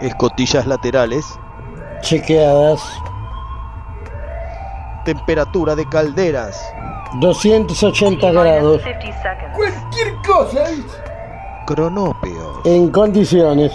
[0.00, 1.38] Escotillas laterales.
[2.00, 2.80] Chequeadas.
[5.04, 6.60] Temperatura de calderas.
[7.20, 8.82] 280 T grados.
[8.82, 9.56] minus 50 seconds.
[9.56, 10.92] Cualquier cosa, ¿viste?
[11.66, 12.60] Cronópeos.
[12.64, 13.72] En condiciones.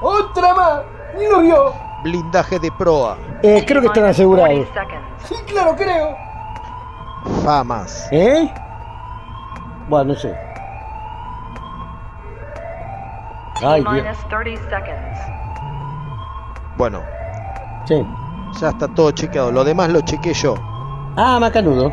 [0.00, 0.80] Otra más.
[1.18, 1.74] Ni lo vio.
[2.02, 3.16] Blindaje de proa.
[3.42, 4.66] Eh, creo que están asegurados.
[4.68, 5.28] 40 seconds.
[5.28, 6.16] Sí, claro, creo.
[7.44, 8.08] Famas.
[8.10, 8.52] ¿Eh?
[9.88, 10.51] Bueno, no sé.
[13.64, 13.92] Ay, Dios.
[13.92, 15.18] minus 30 seconds.
[16.76, 17.00] Bueno,
[17.84, 18.04] Sí.
[18.60, 19.52] ya está todo chequeado.
[19.52, 20.54] Lo demás lo chequé yo.
[21.16, 21.90] Ah, macanudo.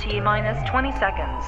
[0.00, 1.46] T minus 20 seconds.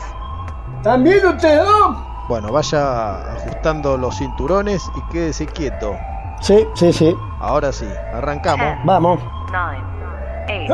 [0.82, 1.96] ¿También ustedes dos?
[2.28, 5.96] Bueno, vaya ajustando los cinturones y quédese quieto.
[6.40, 7.14] Sí, sí, sí.
[7.40, 8.66] Ahora sí, arrancamos.
[8.66, 9.20] Ten, Vamos.
[9.50, 9.84] nine,
[10.48, 10.70] eight,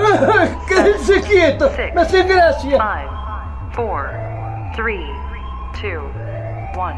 [0.68, 1.72] Quédense quietos.
[1.94, 2.76] Me hacen gracia.
[2.78, 3.10] five,
[3.74, 4.10] four,
[4.74, 5.06] three,
[5.80, 6.02] two,
[6.78, 6.94] one,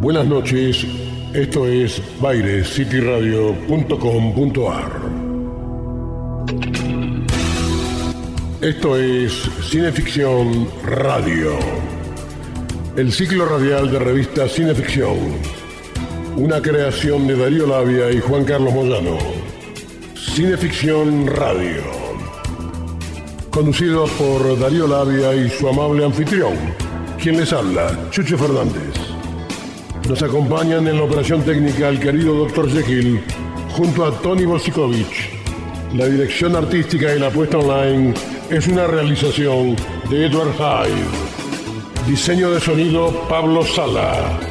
[0.00, 0.86] Buenas noches,
[1.34, 4.92] esto es bairescityradio.com.ar.
[8.60, 9.32] Esto es
[9.68, 11.58] Cineficción Radio,
[12.96, 15.18] el ciclo radial de revista Cineficción,
[16.38, 19.18] una creación de Darío Labia y Juan Carlos Moyano.
[20.14, 21.82] Cineficción Radio,
[23.50, 26.54] conducido por Darío Labia y su amable anfitrión,
[27.20, 28.94] quien les habla, Chucho Fernández.
[30.08, 32.70] Nos acompañan en la operación técnica el querido Dr.
[32.70, 33.20] Jekyll
[33.72, 35.30] junto a Tony Bosikovich.
[35.94, 38.14] La dirección artística y la puesta online
[38.48, 39.74] es una realización
[40.08, 42.06] de Edward Hyde.
[42.06, 44.47] Diseño de sonido Pablo Sala.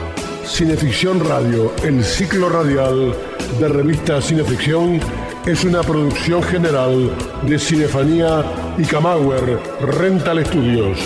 [0.48, 3.14] Cineficción Radio, el ciclo radial
[3.60, 5.00] de revista Cineficción,
[5.46, 7.12] es una producción general
[7.44, 8.44] de Cinefanía
[8.78, 10.98] y Camauer Rental Studios.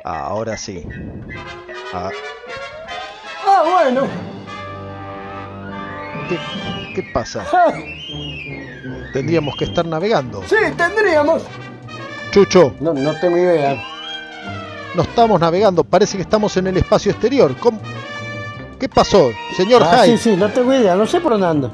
[0.05, 0.85] Ahora sí.
[1.95, 2.11] Ah,
[3.47, 4.07] Ah, bueno.
[6.29, 6.39] ¿qué,
[6.95, 7.45] qué pasa?
[9.13, 10.43] Tendríamos que estar navegando.
[10.47, 11.43] sí, tendríamos.
[12.31, 13.83] Chucho, No, no tengo idea.
[14.95, 15.85] no estamos navegando.
[15.85, 17.55] Parece que estamos en el espacio exterior.
[17.59, 17.81] ¿Cómo?
[18.81, 20.17] ¿Qué pasó, señor Ah, Hyde?
[20.19, 20.95] sí, sí, no tengo idea.
[20.97, 21.71] No sé por dónde ando.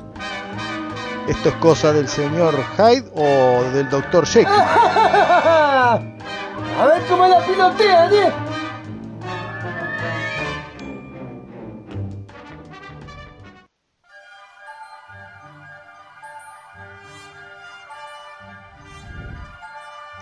[1.29, 4.49] ¿Esto es cosa del señor Hyde o del doctor Jekyll?
[6.79, 8.33] A ver cómo la pilotean, ¿eh?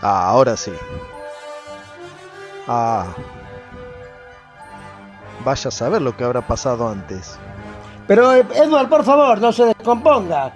[0.00, 0.72] Ah, ahora sí.
[2.66, 3.06] Ah.
[5.44, 7.38] Vaya a saber lo que habrá pasado antes.
[8.06, 10.52] Pero, eh, Edward, por favor, no se descomponga.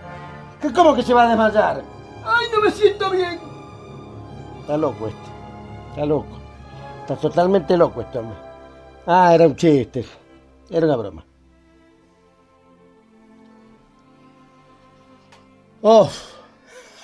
[0.62, 1.82] ¿Qué, ¿Cómo que se va a desmayar?
[2.24, 3.38] Ay, no me siento bien.
[4.62, 5.29] Está loco este.
[5.90, 6.38] Está loco.
[7.00, 8.38] Está totalmente loco este hombre.
[9.06, 10.04] Ah, era un chiste.
[10.70, 11.24] Era una broma.
[15.82, 16.08] Oh,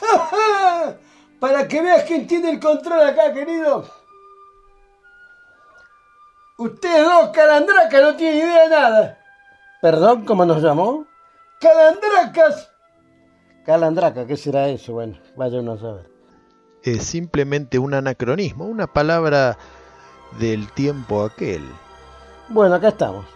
[1.41, 3.85] Para que veas quién tiene el control acá, querido.
[6.59, 9.19] Ustedes dos, calandracas, no tienen idea de nada.
[9.83, 11.07] perdón, ¿cómo nos llamó?
[11.61, 12.71] Calandracas.
[13.65, 14.95] Calandraca, ¿qué será eso?
[14.95, 16.16] Bueno, vaya uno a saber.
[16.87, 19.59] Es simplemente un anacronismo, una palabra
[20.39, 21.65] del tiempo aquel.
[22.49, 23.27] Bueno, acá estamos.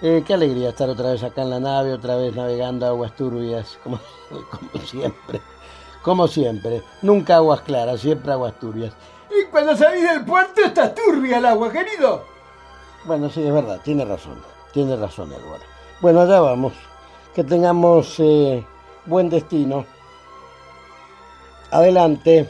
[0.00, 3.80] Eh, qué alegría estar otra vez acá en la nave, otra vez navegando aguas turbias,
[3.82, 3.98] como,
[4.50, 5.40] como siempre.
[6.02, 6.84] Como siempre.
[7.02, 8.92] Nunca aguas claras, siempre aguas turbias.
[9.28, 12.22] Y cuando salís del puerto está turbia el agua, querido.
[13.06, 14.40] Bueno, sí, es verdad, tiene razón.
[14.72, 15.62] Tiene razón, Edward.
[16.00, 16.74] Bueno, allá vamos.
[17.34, 18.64] Que tengamos eh,
[19.04, 19.84] buen destino.
[21.72, 22.48] Adelante.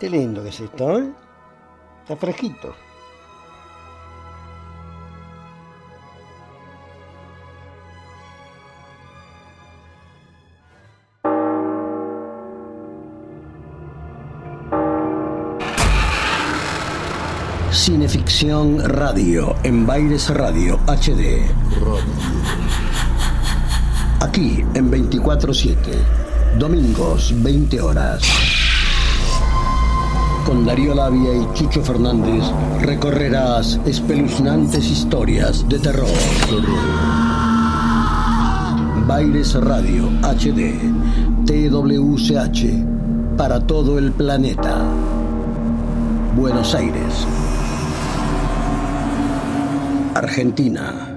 [0.00, 1.12] Qué lindo que es esto, ¿eh?
[2.02, 2.74] Está fresquito.
[17.70, 21.44] Cineficción Radio en Baires Radio HD.
[24.20, 25.76] Aquí en 24-7.
[26.58, 28.59] Domingos, 20 horas.
[30.46, 32.44] Con Darío Labia y Chucho Fernández
[32.80, 36.08] recorrerás espeluznantes historias de terror.
[39.06, 40.74] Baires Radio HD,
[41.46, 44.78] TWCH, para todo el planeta.
[46.36, 47.26] Buenos Aires,
[50.14, 51.09] Argentina.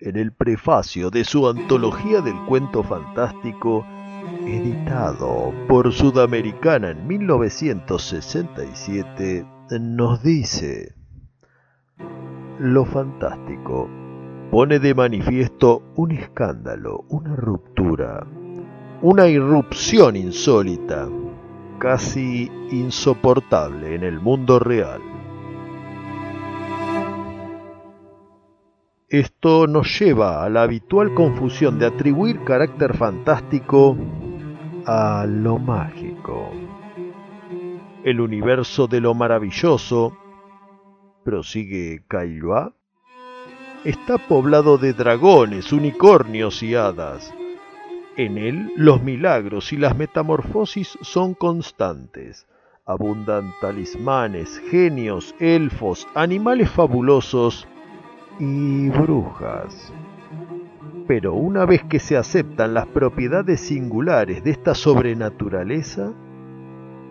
[0.00, 3.86] En el prefacio de su antología del cuento fantástico,
[4.44, 9.46] editado por Sudamericana en 1967,
[9.78, 10.96] nos dice,
[12.58, 13.88] Lo fantástico
[14.50, 18.26] pone de manifiesto un escándalo, una ruptura,
[19.02, 21.08] una irrupción insólita,
[21.78, 25.11] casi insoportable en el mundo real.
[29.12, 33.94] Esto nos lleva a la habitual confusión de atribuir carácter fantástico
[34.86, 36.50] a lo mágico.
[38.04, 40.16] El universo de lo maravilloso,
[41.24, 42.72] prosigue Kailua,
[43.84, 47.34] está poblado de dragones, unicornios y hadas.
[48.16, 52.46] En él los milagros y las metamorfosis son constantes.
[52.86, 57.68] Abundan talismanes, genios, elfos, animales fabulosos
[58.38, 59.92] y brujas.
[61.06, 66.12] Pero una vez que se aceptan las propiedades singulares de esta sobrenaturaleza,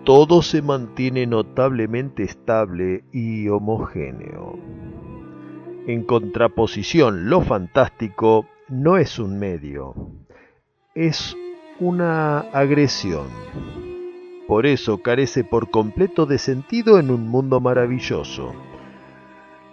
[0.03, 4.57] todo se mantiene notablemente estable y homogéneo.
[5.87, 9.95] En contraposición, lo fantástico no es un medio,
[10.95, 11.35] es
[11.79, 13.27] una agresión.
[14.47, 18.53] Por eso carece por completo de sentido en un mundo maravilloso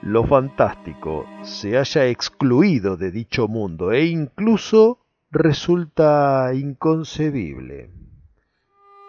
[0.02, 5.00] lo fantástico se haya excluido de dicho mundo e incluso
[5.30, 7.90] resulta inconcebible.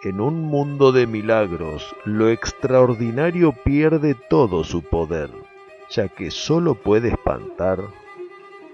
[0.04, 5.30] En un mundo de milagros, lo extraordinario pierde todo su poder,
[5.90, 7.80] ya que sólo puede espantar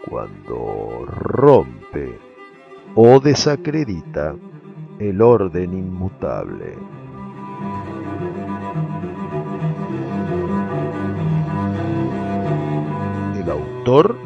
[0.07, 2.19] cuando rompe
[2.93, 4.35] o desacredita
[4.99, 6.77] el orden inmutable.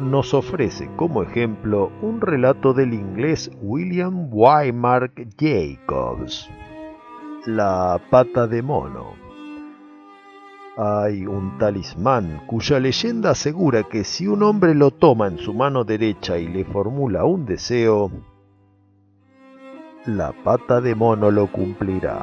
[0.00, 6.48] Nos ofrece como ejemplo un relato del inglés William Wymark Jacobs,
[7.44, 9.12] La pata de mono.
[10.78, 15.84] Hay un talismán cuya leyenda asegura que si un hombre lo toma en su mano
[15.84, 18.10] derecha y le formula un deseo,
[20.06, 22.22] la pata de mono lo cumplirá.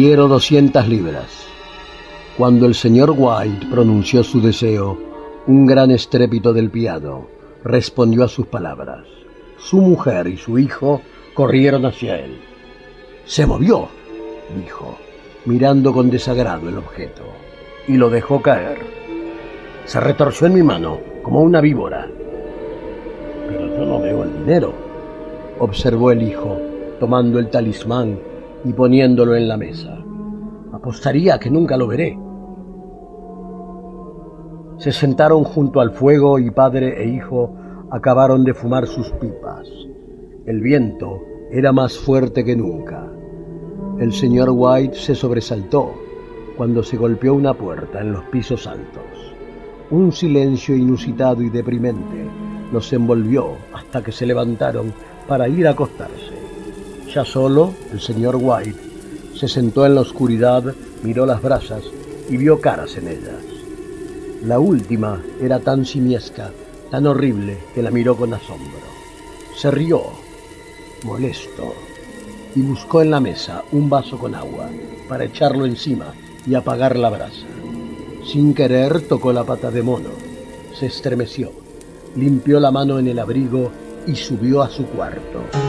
[0.00, 1.44] Quiero doscientas libras.
[2.36, 4.96] Cuando el señor White pronunció su deseo,
[5.48, 7.26] un gran estrépito del piano
[7.64, 9.04] respondió a sus palabras.
[9.58, 11.00] Su mujer y su hijo
[11.34, 12.38] corrieron hacia él.
[13.24, 13.88] Se movió,
[14.56, 14.96] dijo,
[15.46, 17.24] mirando con desagrado el objeto,
[17.88, 18.78] y lo dejó caer.
[19.84, 22.08] Se retorció en mi mano, como una víbora.
[23.48, 24.72] Pero yo no veo el dinero,
[25.58, 26.56] observó el hijo,
[27.00, 28.27] tomando el talismán
[28.64, 29.98] y poniéndolo en la mesa.
[30.72, 32.18] Apostaría que nunca lo veré.
[34.78, 37.54] Se sentaron junto al fuego y padre e hijo
[37.90, 39.68] acabaron de fumar sus pipas.
[40.46, 43.10] El viento era más fuerte que nunca.
[43.98, 45.94] El señor White se sobresaltó
[46.56, 49.02] cuando se golpeó una puerta en los pisos altos.
[49.90, 52.24] Un silencio inusitado y deprimente
[52.72, 54.92] los envolvió hasta que se levantaron
[55.26, 56.27] para ir a acostarse.
[57.14, 58.88] Ya solo, el señor White
[59.34, 61.84] se sentó en la oscuridad, miró las brasas
[62.28, 63.42] y vio caras en ellas.
[64.44, 66.50] La última era tan simiesca,
[66.90, 68.80] tan horrible, que la miró con asombro.
[69.56, 70.02] Se rió,
[71.04, 71.74] molesto,
[72.54, 74.68] y buscó en la mesa un vaso con agua
[75.08, 76.12] para echarlo encima
[76.46, 77.46] y apagar la brasa.
[78.26, 80.10] Sin querer tocó la pata de mono,
[80.78, 81.52] se estremeció,
[82.16, 83.70] limpió la mano en el abrigo
[84.06, 85.67] y subió a su cuarto.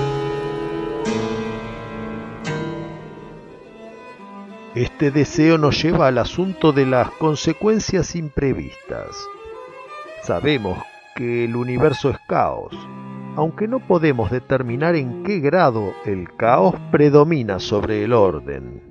[4.76, 9.28] Este deseo nos lleva al asunto de las consecuencias imprevistas.
[10.24, 10.78] Sabemos
[11.16, 12.78] que el universo es caos,
[13.36, 18.82] aunque no podemos determinar en qué grado el caos predomina sobre el orden.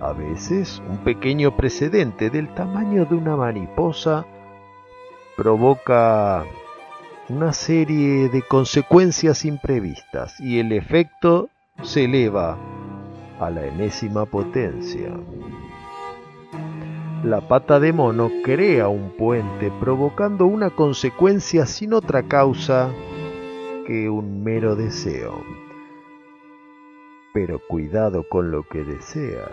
[0.00, 4.26] A veces un pequeño precedente del tamaño de una mariposa
[5.36, 6.44] provoca
[7.32, 11.48] una serie de consecuencias imprevistas y el efecto
[11.82, 12.58] se eleva
[13.40, 15.10] a la enésima potencia.
[17.24, 22.90] La pata de mono crea un puente provocando una consecuencia sin otra causa
[23.86, 25.42] que un mero deseo.
[27.32, 29.48] Pero cuidado con lo que deseas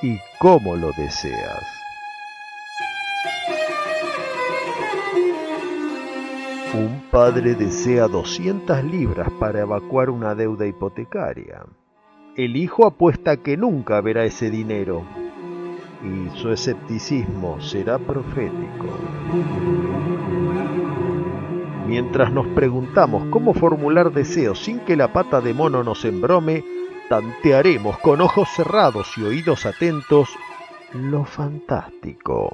[0.00, 1.83] y cómo lo deseas.
[6.74, 11.64] Un padre desea 200 libras para evacuar una deuda hipotecaria.
[12.36, 15.04] El hijo apuesta que nunca verá ese dinero
[16.02, 18.88] y su escepticismo será profético.
[21.86, 26.64] Mientras nos preguntamos cómo formular deseos sin que la pata de mono nos embrome,
[27.08, 30.28] tantearemos con ojos cerrados y oídos atentos
[30.92, 32.50] lo fantástico.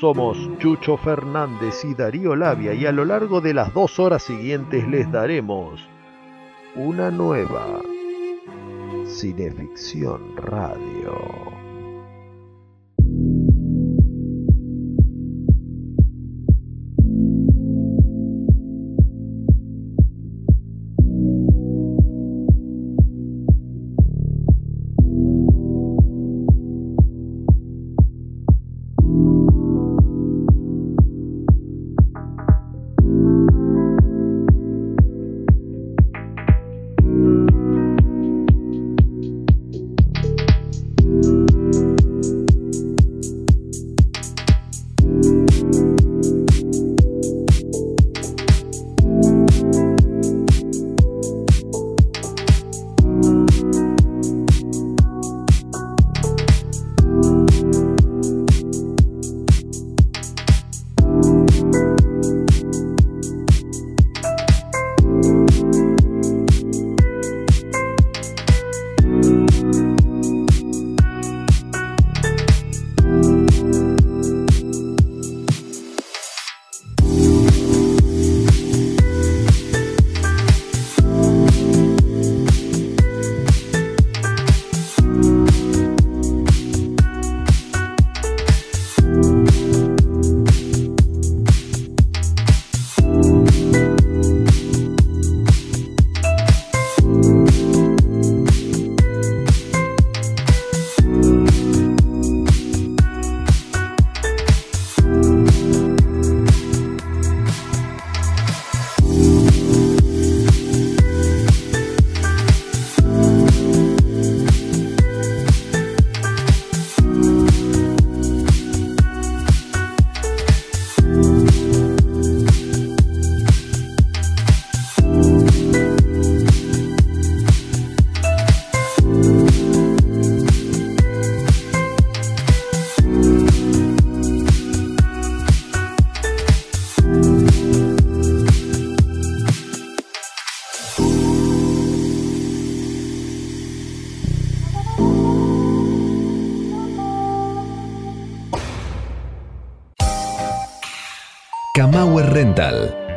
[0.00, 4.86] Somos Chucho Fernández y Darío Labia y a lo largo de las dos horas siguientes
[4.88, 5.88] les daremos
[6.74, 7.80] una nueva
[9.06, 11.53] Cineficción Radio.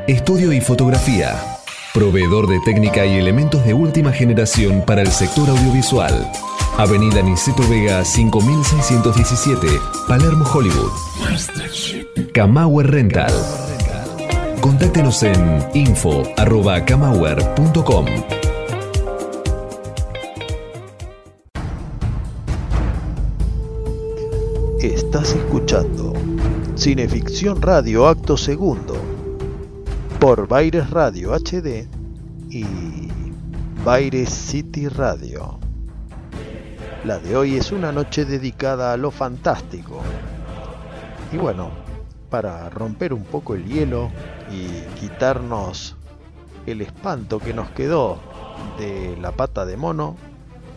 [0.08, 1.36] Estudio y fotografía.
[1.94, 6.28] Proveedor de técnica y elementos de última generación para el sector audiovisual.
[6.76, 9.68] Avenida Niceto Vega 5617,
[10.08, 10.90] Palermo, Hollywood.
[12.34, 13.32] Camauer Rental.
[14.60, 18.06] Contáctenos en info.camauer.com.
[24.82, 26.17] Estás escuchando
[26.78, 28.96] Cineficción Radio Acto Segundo
[30.20, 31.88] por Baires Radio HD
[32.52, 32.66] y
[33.84, 35.58] Baires City Radio.
[37.04, 40.02] La de hoy es una noche dedicada a lo fantástico.
[41.34, 41.72] Y bueno,
[42.30, 44.12] para romper un poco el hielo
[44.52, 44.68] y
[45.00, 45.96] quitarnos
[46.68, 48.20] el espanto que nos quedó
[48.78, 50.16] de la pata de mono,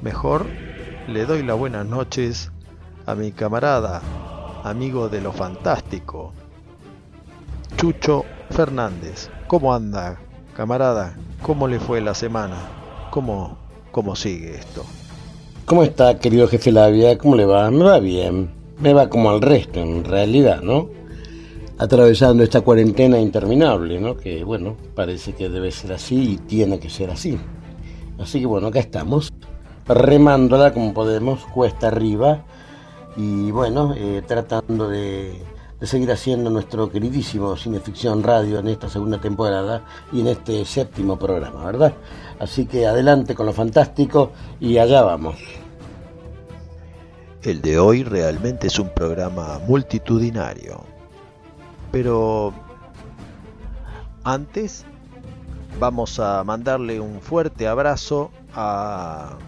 [0.00, 0.46] mejor
[1.08, 2.50] le doy las buenas noches
[3.04, 4.00] a mi camarada,
[4.64, 6.32] amigo de lo fantástico,
[7.76, 9.30] Chucho Fernández.
[9.46, 10.20] ¿Cómo anda,
[10.54, 11.16] camarada?
[11.42, 12.56] ¿Cómo le fue la semana?
[13.10, 13.56] ¿Cómo,
[13.90, 14.84] cómo sigue esto?
[15.64, 17.16] ¿Cómo está, querido jefe Labia?
[17.16, 17.70] ¿Cómo le va?
[17.70, 18.50] Me va bien.
[18.78, 20.88] Me va como al resto, en realidad, ¿no?
[21.78, 24.16] Atravesando esta cuarentena interminable, ¿no?
[24.16, 27.38] Que, bueno, parece que debe ser así y tiene que ser así.
[28.18, 29.32] Así que, bueno, acá estamos,
[29.86, 32.44] remándola como podemos, cuesta arriba,
[33.16, 35.42] y, bueno, eh, tratando de
[35.80, 41.18] de seguir haciendo nuestro queridísimo Cineficción Radio en esta segunda temporada y en este séptimo
[41.18, 41.94] programa, ¿verdad?
[42.38, 45.36] Así que adelante con lo fantástico y allá vamos.
[47.42, 50.82] El de hoy realmente es un programa multitudinario.
[51.90, 52.52] Pero
[54.22, 54.84] antes
[55.78, 59.38] vamos a mandarle un fuerte abrazo a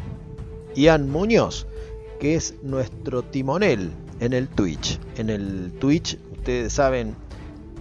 [0.75, 1.67] Ian Muñoz,
[2.23, 5.01] que es nuestro timonel en el Twitch.
[5.17, 7.17] En el Twitch, ustedes saben,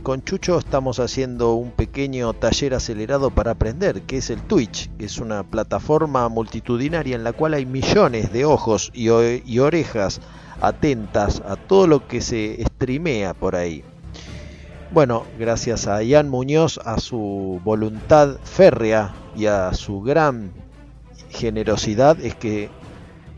[0.01, 5.05] con Chucho estamos haciendo un pequeño taller acelerado para aprender, que es el Twitch, que
[5.05, 9.10] es una plataforma multitudinaria en la cual hay millones de ojos y,
[9.60, 10.21] orejas
[10.60, 13.83] atentas a todo lo que se streamea por ahí.
[14.89, 20.51] Bueno, gracias a Ian Muñoz, a su voluntad férrea y a su gran
[21.29, 22.81] generosidad es que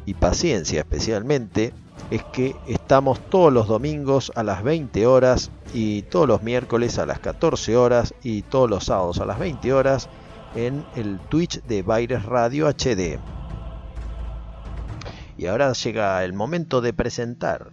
[0.06, 1.74] y paciencia especialmente
[2.12, 7.06] es que estamos todos los domingos a las 20 horas y todos los miércoles a
[7.06, 10.10] las 14 horas y todos los sábados a las 20 horas
[10.56, 13.20] en el Twitch de Baires Radio HD.
[15.38, 17.72] Y ahora llega el momento de presentar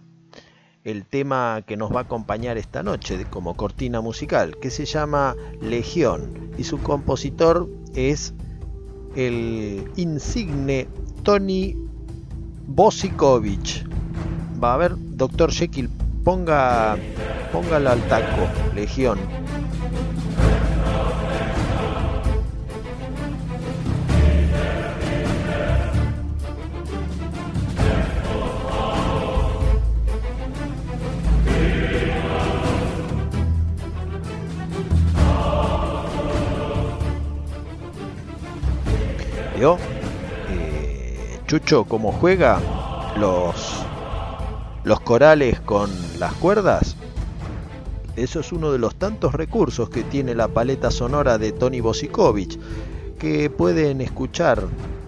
[0.83, 5.35] el tema que nos va a acompañar esta noche como cortina musical, que se llama
[5.61, 8.33] Legión y su compositor es
[9.15, 10.87] el insigne
[11.23, 11.75] Tony
[12.73, 13.83] Bosikovich
[14.61, 15.89] va a ver, doctor Jekyll,
[16.23, 16.95] ponga,
[17.51, 19.19] póngala al taco, Legión.
[41.51, 42.61] Chucho, ¿cómo juega?
[43.17, 43.83] Los
[44.85, 46.95] los corales con las cuerdas.
[48.15, 52.57] Eso es uno de los tantos recursos que tiene la paleta sonora de Tony Bosikovich,
[53.19, 54.63] que pueden escuchar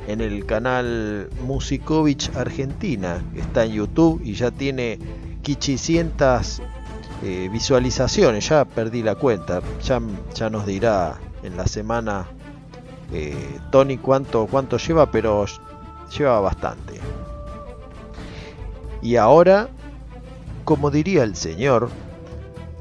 [0.09, 4.99] en el canal Musikovich Argentina, está en YouTube y ya tiene
[5.43, 6.61] 500
[7.23, 10.01] eh, visualizaciones, ya perdí la cuenta, ya,
[10.35, 12.27] ya nos dirá en la semana
[13.13, 15.45] eh, Tony cuánto, cuánto lleva, pero
[16.17, 16.99] lleva bastante.
[19.01, 19.69] Y ahora,
[20.63, 21.89] como diría el Señor,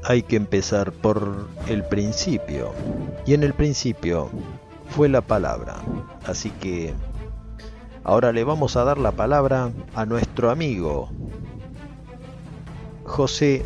[0.03, 2.71] hay que empezar por el principio.
[3.25, 4.29] Y en el principio
[4.89, 5.75] fue la palabra.
[6.25, 6.93] Así que
[8.03, 11.09] ahora le vamos a dar la palabra a nuestro amigo
[13.05, 13.65] José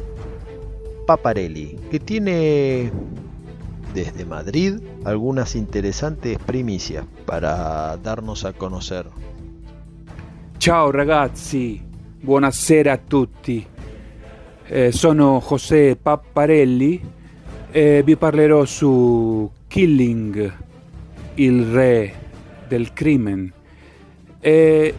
[1.06, 2.91] Paparelli, que tiene
[3.93, 9.08] desde Madrid algunas interesantes primicias para darnos a conocer.
[10.57, 11.79] Ciao ragazzi,
[12.19, 13.65] Buonasera a tutti.
[14.65, 16.99] Eh, sono José Papparelli
[17.71, 20.53] e vi parlerò su Killing,
[21.35, 22.13] il re
[22.67, 23.53] del crimen.
[24.41, 24.93] Eh,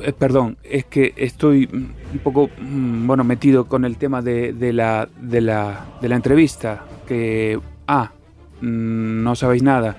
[0.00, 4.72] eh, perdón, es que estoy un poco mm, bueno metido con el tema de, de,
[4.72, 6.84] la, de, la, de la entrevista.
[7.06, 7.58] Que.
[7.88, 8.12] Ah,
[8.60, 9.96] mm, no sabéis nada.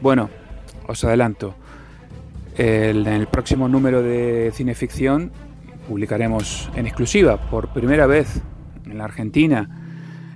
[0.00, 0.30] Bueno,
[0.88, 1.61] os adelanto.
[2.56, 5.32] En el próximo número de Cineficción
[5.88, 8.40] publicaremos en exclusiva, por primera vez
[8.86, 9.68] en la Argentina,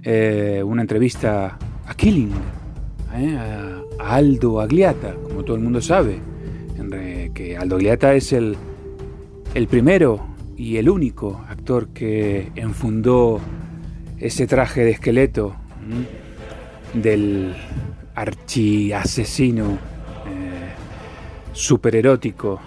[0.03, 2.33] eh, una entrevista a Killing,
[3.15, 6.19] eh, a, Aldo Agliata, como todo el mundo sabe,
[7.35, 8.57] que Aldo Agliata es el,
[9.55, 10.27] el primero
[10.57, 13.41] y el único actor que enfundó
[14.19, 15.55] ese traje de esqueleto
[16.95, 17.55] del
[18.15, 19.79] archiasesino
[21.57, 22.61] super erótico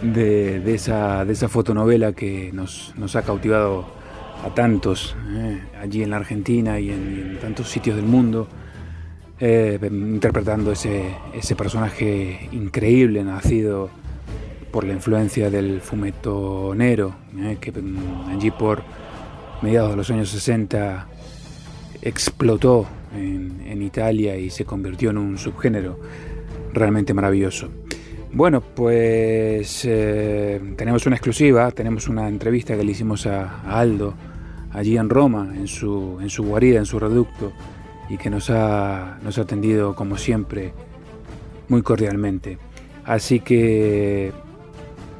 [0.00, 3.84] de, de, esa, de esa fotonovela que nos, nos ha cautivado
[4.44, 8.48] a tantos eh, allí en la Argentina y en, tantos sitios del mundo,
[9.38, 13.90] eh, interpretando ese, ese personaje increíble nacido
[14.70, 18.82] por la influencia del fumetonero, eh, que mm, allí por
[19.60, 21.08] mediados de los años 60
[22.00, 25.98] explotó en, en Italia y se convirtió en un subgénero
[26.76, 27.68] realmente maravilloso.
[28.32, 34.14] Bueno, pues eh, tenemos una exclusiva, tenemos una entrevista que le hicimos a, Aldo
[34.72, 37.52] allí en Roma, en su, en su guarida, en su reducto,
[38.10, 40.72] y que nos ha, nos ha atendido como siempre
[41.68, 42.58] muy cordialmente.
[43.04, 44.32] Así que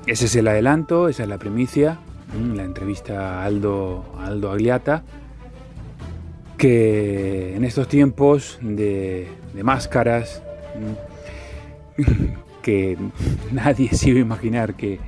[0.07, 1.99] ese es el adelanto, esa es la primicia,
[2.55, 5.05] la entrevista a Aldo, Aldo Agliata,
[6.59, 9.29] que en estos tiempos de,
[9.63, 10.43] máscaras,
[12.63, 12.97] que
[13.53, 14.99] nadie se iba a imaginar que,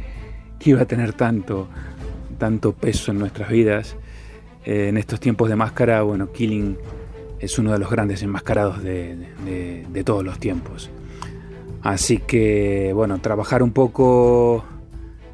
[0.65, 1.69] iba a tener tanto,
[2.39, 3.97] tanto peso en nuestras vidas,
[4.65, 6.77] eh, en estos tiempos de máscara, bueno, Killing
[7.39, 10.91] es uno de los grandes enmascarados de todos los tiempos.
[11.83, 14.65] Así que, bueno, trabajar un poco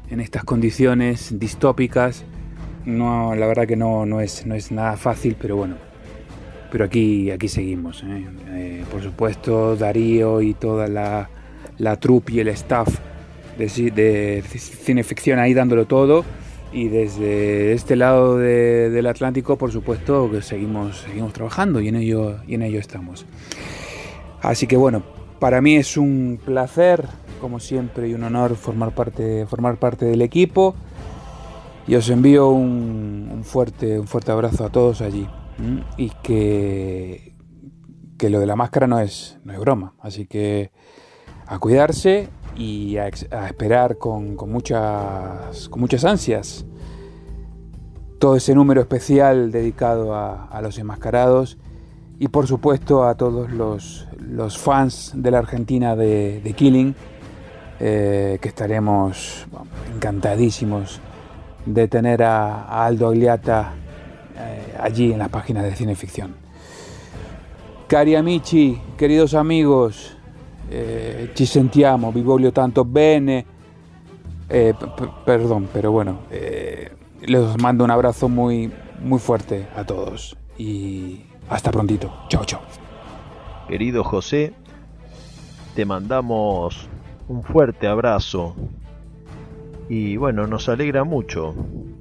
[0.09, 2.23] en estas condiciones distópicas,
[2.85, 5.75] no, la verdad que no, no, es, no es nada fácil, pero bueno,
[6.71, 8.03] pero aquí, aquí seguimos.
[8.03, 8.25] ¿eh?
[8.49, 11.29] Eh, por supuesto, Darío y toda la,
[11.77, 12.89] la troupe y el staff
[13.57, 16.25] de, de cineficción ahí dándolo todo.
[16.71, 22.37] Y desde este lado del Atlántico, por supuesto, que seguimos, seguimos trabajando y en, ello,
[22.47, 23.25] y en ello estamos.
[24.41, 25.03] Así que bueno,
[25.39, 27.05] para mí es un placer,
[27.39, 30.75] como siempre, y un honor formar parte, formar parte del equipo.
[31.87, 35.29] Y os envío un, fuerte, un fuerte abrazo a todos allí.
[35.95, 37.35] Y que,
[38.17, 39.93] que lo de la máscara no es, no es broma.
[39.99, 40.71] Así que
[41.47, 46.65] a cuidarse y a, esperar con, muchas, con muchas ansias
[48.19, 51.57] todo ese número especial dedicado a, a los enmascarados
[52.19, 56.95] y por supuesto a todos los, los fans de la Argentina de, Killing,
[57.79, 59.45] eh, que estaremos
[59.93, 61.01] encantadísimos
[61.65, 63.73] de tener a, Aldo Agliata
[64.37, 66.35] eh, allí en las páginas de Cineficción.
[67.87, 70.14] Cari amici, queridos amigos,
[70.69, 73.45] eh, ci sentiamo, vi voglio tanto bene.
[74.47, 82.13] perdón, pero bueno, les mando un abrazo muy, muy fuerte a todos y hasta prontito.
[82.29, 82.61] Chao, chao.
[83.67, 84.53] Querido José,
[85.75, 86.87] te mandamos
[87.27, 88.55] un fuerte abrazo.
[89.87, 91.53] Y bueno, nos alegra mucho,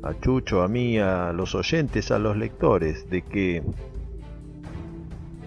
[0.03, 3.63] a Chucho, a mí, a los oyentes, a los lectores, de que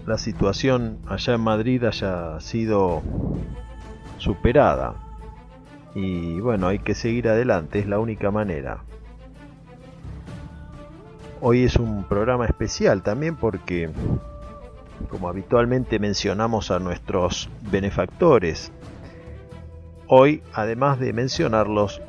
[0.08, 3.02] la situación allá en Madrid haya sido
[4.16, 4.94] superada.
[5.94, 8.84] Y bueno, hay que seguir adelante, es la única manera.
[11.40, 13.90] Hoy es un programa especial también porque,
[15.10, 18.72] como habitualmente mencionamos a nuestros benefactores,
[20.06, 22.00] hoy, además de mencionarlos,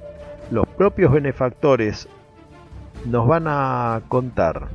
[0.52, 2.08] los propios benefactores
[3.06, 4.70] nos van a contar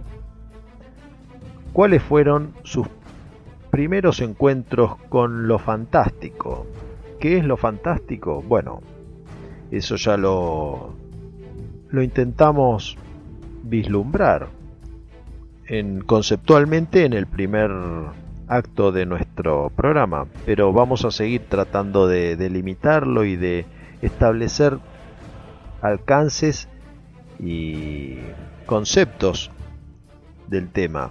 [1.73, 2.87] cuáles fueron sus
[3.75, 6.65] primeros encuentros con lo fantástico.
[7.19, 8.41] ¿Qué es lo fantástico?
[8.41, 8.83] Bueno,
[9.73, 10.95] eso ya lo,
[11.91, 12.97] lo intentamos
[13.65, 14.47] vislumbrar
[15.67, 17.69] en, conceptualmente en el primer
[18.47, 23.67] acto de nuestro programa, pero vamos a seguir tratando de delimitarlo y de
[24.03, 24.79] establecer
[25.83, 26.69] alcances
[27.41, 28.19] y
[28.67, 29.51] conceptos
[30.47, 31.11] del tema.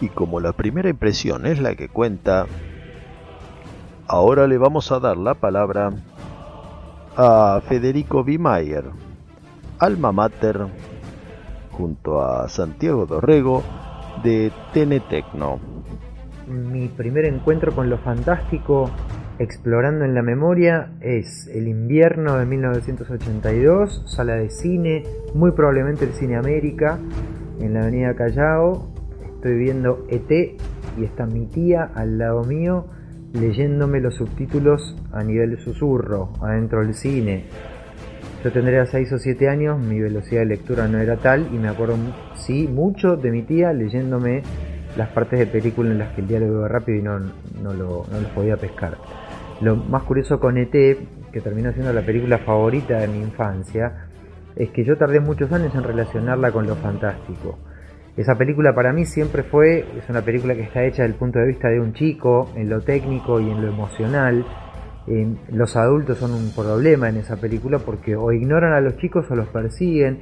[0.00, 2.46] Y como la primera impresión es la que cuenta,
[4.06, 5.90] ahora le vamos a dar la palabra
[7.16, 8.38] a Federico B.
[8.38, 8.84] Mayer,
[9.78, 10.66] alma mater
[11.72, 13.62] junto a Santiago Dorrego
[14.22, 15.58] de Tenetecno.
[16.46, 18.90] Mi primer encuentro con lo fantástico
[19.38, 25.02] explorando en la memoria es el invierno de 1982, sala de cine,
[25.34, 26.98] muy probablemente el Cine América,
[27.58, 28.89] en la avenida Callao.
[29.40, 30.30] Estoy viendo ET
[30.98, 32.88] y está mi tía al lado mío
[33.32, 37.44] leyéndome los subtítulos a nivel susurro adentro del cine.
[38.44, 41.68] Yo tendría 6 o 7 años, mi velocidad de lectura no era tal y me
[41.68, 41.96] acuerdo
[42.34, 44.42] sí mucho de mi tía leyéndome
[44.98, 48.04] las partes de película en las que el diálogo iba rápido y no, no, lo,
[48.12, 48.98] no los podía pescar.
[49.62, 54.06] Lo más curioso con ET, que terminó siendo la película favorita de mi infancia,
[54.54, 57.58] es que yo tardé muchos años en relacionarla con lo fantástico.
[58.20, 61.38] Esa película para mí siempre fue, es una película que está hecha desde el punto
[61.38, 64.44] de vista de un chico, en lo técnico y en lo emocional,
[65.50, 69.34] los adultos son un problema en esa película porque o ignoran a los chicos o
[69.34, 70.20] los persiguen.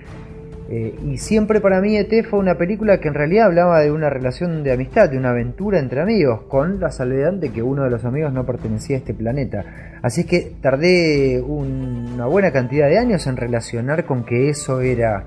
[0.70, 4.08] Eh, y siempre para mí ET fue una película que en realidad hablaba de una
[4.08, 7.90] relación de amistad, de una aventura entre amigos, con la salvedad de que uno de
[7.90, 9.64] los amigos no pertenecía a este planeta.
[10.02, 15.24] Así es que tardé una buena cantidad de años en relacionar con que eso era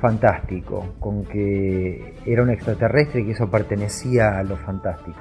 [0.00, 5.20] fantástico, con que era un extraterrestre y que eso pertenecía a lo fantástico.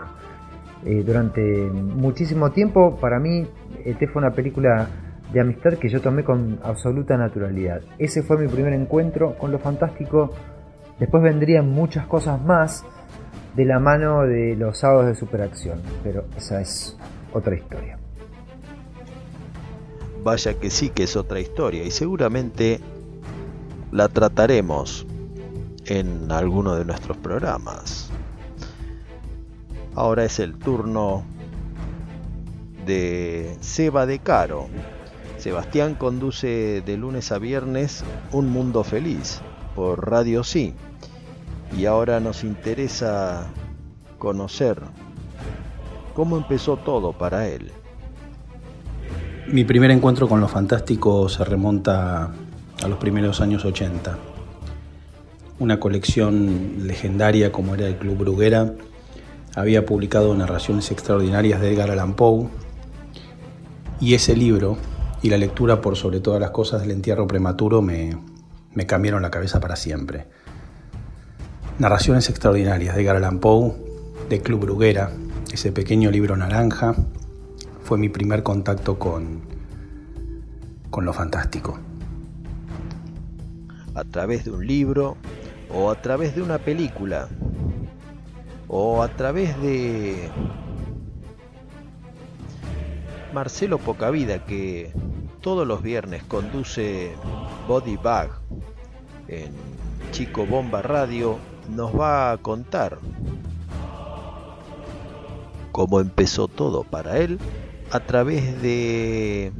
[0.86, 3.48] Eh, durante muchísimo tiempo, para mí,
[3.84, 4.88] ET fue una película
[5.32, 7.82] de amistad que yo tomé con absoluta naturalidad.
[7.98, 10.32] Ese fue mi primer encuentro con lo fantástico.
[11.00, 12.86] Después vendrían muchas cosas más
[13.56, 16.98] de la mano de los sábados de superacción, pero esa es
[17.34, 17.98] otra historia.
[20.26, 22.80] vaya que sí que es otra historia y seguramente
[23.95, 25.05] la trataremos
[25.86, 28.10] en alguno de nuestros programas.
[29.95, 31.23] Ahora es el turno
[32.86, 34.67] de Seba de Caro.
[35.38, 38.03] Sebastián conduce de lunes a viernes
[38.34, 39.39] Un Mundo Feliz
[39.75, 40.73] por Radio Sí.
[41.77, 43.47] Y ahora nos interesa
[44.19, 44.81] conocer
[46.13, 47.71] cómo empezó todo para él.
[49.47, 52.34] Mi primer encuentro con lo fantástico se remonta
[52.86, 54.17] a los primeros años 80.
[55.58, 58.74] Una colección legendaria como era el Club Bruguera
[59.56, 62.48] había publicado narraciones extraordinarias de Edgar Allan Poe
[64.00, 64.78] y ese libro
[65.24, 68.17] y la lectura por sobre todas las cosas del entierro prematuro me,
[68.86, 70.28] cambiaron la cabeza para siempre.
[71.80, 73.74] Narraciones extraordinarias de Edgar Allan Poe,
[74.30, 75.12] de Club Bruguera,
[75.52, 76.93] ese pequeño libro naranja,
[77.84, 79.41] fue mi primer contacto con,
[80.91, 81.80] con lo fantástico.
[83.95, 85.17] A través de un libro
[85.73, 87.27] o a través de una película
[88.67, 90.29] o a través de
[93.34, 94.91] Marcelo Pocavida que
[95.41, 97.12] todos los viernes conduce
[97.67, 98.29] Body Bag
[99.27, 99.51] en
[100.12, 101.38] Chico Bomba Radio
[101.69, 102.99] nos va a contar
[105.71, 107.39] cómo empezó todo para él
[107.91, 109.51] a través de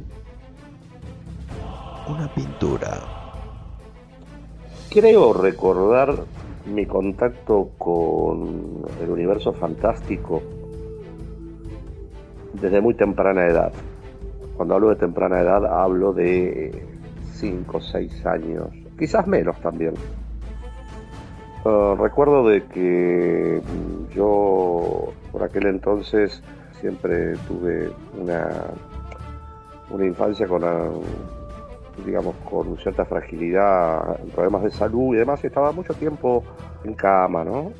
[2.08, 3.15] una pintura.
[4.90, 6.14] Creo recordar
[6.66, 10.42] mi contacto con el universo fantástico
[12.54, 13.72] desde muy temprana edad.
[14.56, 16.86] Cuando hablo de temprana edad hablo de
[17.34, 18.68] 5 o 6 años,
[18.98, 19.94] quizás menos también.
[21.64, 23.60] Uh, recuerdo de que
[24.14, 26.42] yo por aquel entonces
[26.80, 28.48] siempre tuve una,
[29.90, 30.62] una infancia con,
[32.04, 36.44] digamos, con cierta fragilidad, problemas de salud y demás, estaba mucho tiempo
[36.84, 37.72] en cama, ¿no?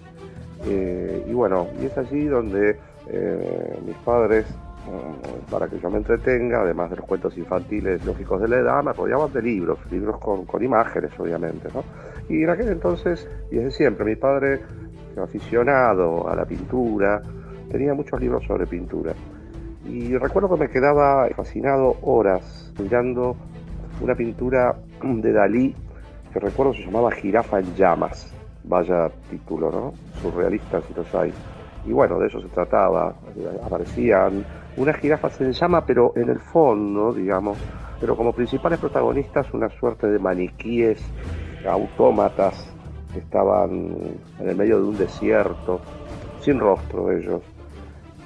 [0.64, 4.46] Eh, y bueno, y es allí donde eh, mis padres,
[4.86, 8.82] mm, para que yo me entretenga, además de los cuentos infantiles lógicos de la edad,
[8.82, 11.84] me apoyaban de libros, libros con, con imágenes, obviamente, ¿no?
[12.28, 14.60] Y en aquel entonces, y desde siempre, mi padre,
[15.22, 17.22] aficionado a la pintura,
[17.70, 19.14] tenía muchos libros sobre pintura.
[19.88, 23.36] Y recuerdo que me quedaba fascinado horas mirando
[24.00, 25.74] una pintura de Dalí
[26.32, 28.32] que recuerdo se llamaba Jirafa en llamas.
[28.64, 29.92] Vaya título, ¿no?
[30.20, 31.32] Surrealista si los hay.
[31.86, 33.14] Y bueno, de eso se trataba.
[33.64, 34.44] Aparecían
[34.76, 37.56] unas jirafas en llama, pero en el fondo, digamos,
[38.00, 41.00] pero como principales protagonistas una suerte de maniquíes,
[41.66, 42.72] autómatas
[43.12, 43.70] que estaban
[44.40, 45.80] en el medio de un desierto,
[46.40, 47.42] sin rostro ellos.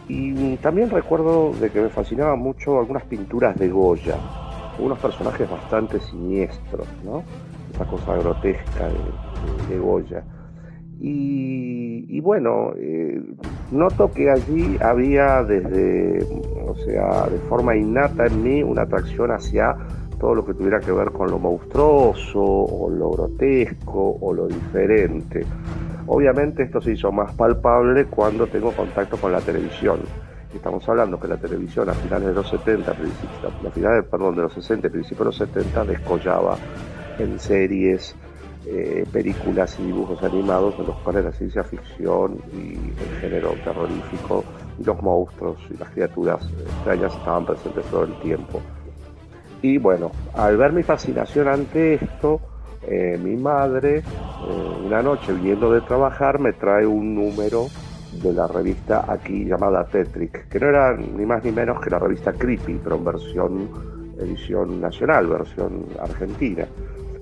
[0.09, 4.17] Y también recuerdo de que me fascinaban mucho algunas pinturas de Goya,
[4.81, 7.23] unos personajes bastante siniestros, ¿no?
[7.73, 8.89] Esa cosa grotesca
[9.69, 10.25] de, Goya.
[11.03, 13.23] Y, bueno, eh,
[13.71, 16.19] noto que allí había desde,
[16.67, 19.75] o sea, de forma innata en mí una atracción hacia
[20.19, 25.47] todo lo que tuviera que ver con lo monstruoso o lo grotesco o lo diferente.
[26.07, 30.01] Obviamente esto se hizo más palpable cuando tengo contacto con la televisión.
[30.55, 34.53] Estamos hablando que la televisión a finales de los 70, a finales perdón, de los
[34.55, 36.57] 60, principios de los 70, descollaba
[37.19, 38.17] en series,
[38.67, 44.45] eh, películas y dibujos animados en los cuales la ciencia ficción y el género terrorífico
[44.79, 48.61] y los monstruos y las criaturas extrañas estaban presentes todo el tiempo.
[49.63, 52.41] Y bueno, al ver mi fascinación ante esto,
[52.83, 54.03] eh, mi madre, eh,
[54.85, 57.67] una noche viniendo de trabajar, me trae un número
[58.23, 61.99] de la revista aquí llamada Tetric, que no era ni más ni menos que la
[61.99, 63.69] revista Creepy, pero en versión
[64.19, 66.67] edición nacional, versión argentina,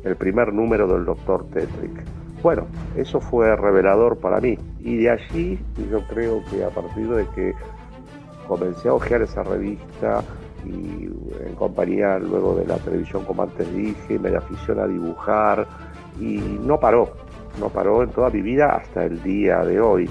[0.02, 2.02] el primer número del Doctor Tetric.
[2.42, 5.58] Bueno, eso fue revelador para mí y de allí
[5.90, 7.52] yo creo que a partir de que
[8.46, 10.24] comencé a hojear esa revista,
[10.64, 11.08] y
[11.46, 15.66] en compañía luego de la televisión, como antes dije, me afición a dibujar
[16.20, 17.10] y no paró,
[17.60, 20.10] no paró en toda mi vida hasta el día de hoy.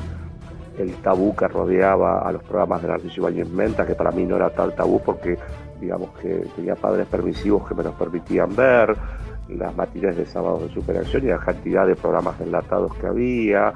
[0.78, 4.36] El tabú que rodeaba a los programas de Narciso Ibáñez Menta, que para mí no
[4.36, 5.38] era tal tabú porque
[5.80, 8.96] digamos que tenía padres permisivos que me los permitían ver,
[9.50, 13.74] las matines de sábados de superacción y la cantidad de programas enlatados que había,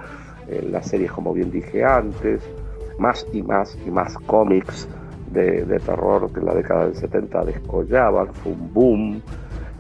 [0.48, 2.42] eh, las series como bien dije antes,
[2.98, 4.88] más y más y más cómics
[5.32, 9.22] de, terror que en la década del 70 descollaban, fue un boom.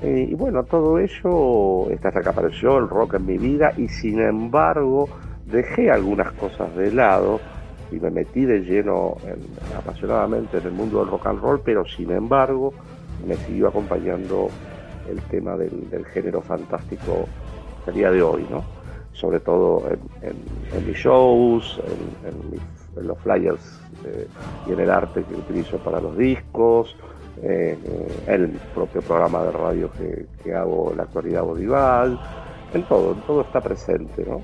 [0.01, 4.19] Eh, y bueno, todo ello, hasta que apareció el rock en mi vida y sin
[4.19, 5.07] embargo
[5.51, 7.39] dejé algunas cosas de lado
[7.91, 9.17] y me metí de lleno
[9.77, 12.73] apasionadamente en el mundo del rock and roll, pero sin embargo
[13.27, 14.49] me siguió acompañando
[15.09, 17.27] el tema del, género fantástico
[17.87, 18.63] el día de hoy, ¿no?
[19.13, 19.83] Sobre todo
[20.21, 21.81] en, mis shows,
[22.25, 24.27] en, los flyers eh,
[24.67, 26.95] y en el arte que utilizo para los discos,
[27.41, 27.79] en
[28.27, 29.89] el propio programa de radio
[30.43, 32.19] que, hago en la actualidad audiovisual,
[32.73, 34.41] en todo, en todo está presente, ¿no?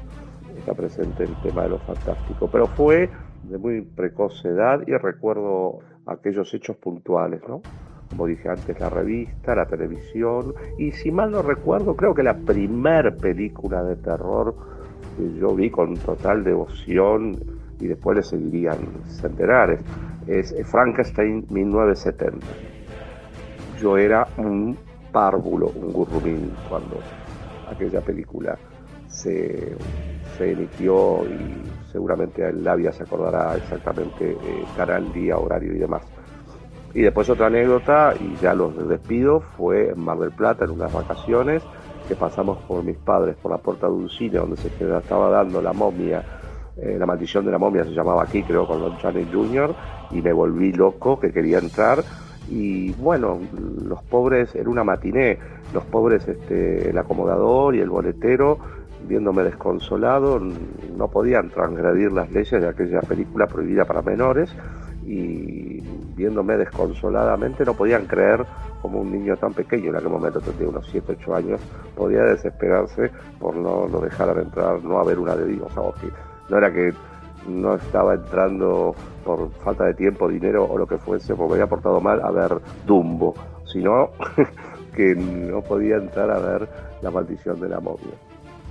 [0.73, 3.09] Presente el tema de lo fantástico, pero fue
[3.43, 7.61] de muy precoz edad y recuerdo aquellos hechos puntuales, ¿no?
[8.09, 12.35] Como dije antes, la revista, la televisión y si mal no recuerdo, creo que la
[12.35, 14.55] primer película de terror
[15.17, 17.37] que yo vi con total devoción
[17.79, 19.79] y después le seguirían centenares
[20.27, 22.45] es Frankenstein 1970.
[23.79, 24.77] Yo era un
[25.11, 26.99] párvulo, un gurrumín cuando
[27.69, 28.57] aquella película
[29.07, 29.75] se,
[30.37, 36.03] se emitió y seguramente Labia se acordará exactamente eh, canal, día, horario y demás.
[36.93, 40.91] Y después otra anécdota, y ya los despido, fue en Mar del Plata en unas
[40.91, 41.63] vacaciones
[42.07, 45.61] que pasamos por mis padres por la puerta de un cine donde se estaba dando
[45.61, 46.23] la momia,
[46.77, 49.75] eh, la maldición de la momia se llamaba aquí, creo, con Don Chanel Jr.,
[50.11, 52.03] y me volví loco que quería entrar.
[52.49, 53.39] Y bueno,
[53.83, 55.37] los pobres, en una matiné,
[55.73, 58.57] los pobres, este, el acomodador y el boletero
[59.07, 64.53] viéndome desconsolado, no podían transgredir las leyes de aquella película prohibida para menores
[65.05, 65.81] y
[66.15, 68.45] viéndome desconsoladamente no podían creer
[68.81, 71.61] como un niño tan pequeño, en aquel momento tenía unos 7, 8 años,
[71.95, 75.71] podía desesperarse por no lo dejar entrar, no haber una de Dios.
[76.49, 76.93] No era que
[77.47, 78.93] no estaba entrando
[79.25, 82.31] por falta de tiempo, dinero o lo que fuese, porque me había portado mal a
[82.31, 83.33] ver Dumbo,
[83.65, 84.09] sino
[84.95, 86.67] que no podía entrar a ver
[87.01, 88.26] la maldición de la momia.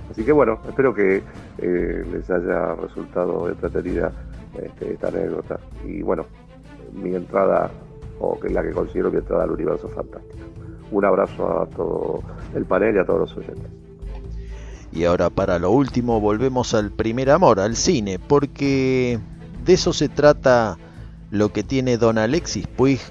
[0.09, 1.21] Así que bueno, espero que
[1.57, 4.11] eh, les haya resultado entretenida
[4.61, 5.59] este, esta anécdota.
[5.85, 6.25] Y bueno,
[6.93, 7.69] mi entrada,
[8.19, 10.45] o que es la que considero mi entrada al universo fantástico.
[10.91, 12.21] Un abrazo a todo
[12.55, 13.71] el panel y a todos los oyentes.
[14.91, 19.19] Y ahora para lo último volvemos al primer amor, al cine, porque
[19.65, 20.77] de eso se trata
[21.29, 23.01] lo que tiene don Alexis Puig,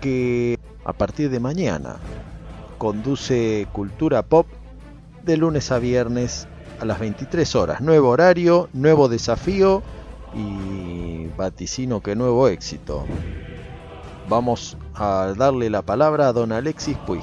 [0.00, 1.96] que a partir de mañana
[2.78, 4.46] conduce Cultura Pop
[5.28, 6.48] de lunes a viernes
[6.80, 7.80] a las 23 horas.
[7.82, 9.82] Nuevo horario, nuevo desafío
[10.34, 13.04] y vaticino que nuevo éxito.
[14.26, 17.22] Vamos a darle la palabra a don Alexis Puig.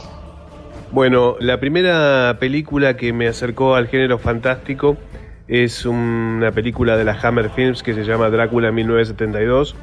[0.92, 4.98] Bueno, la primera película que me acercó al género fantástico
[5.48, 9.76] es una película de la Hammer Films que se llama Drácula 1972.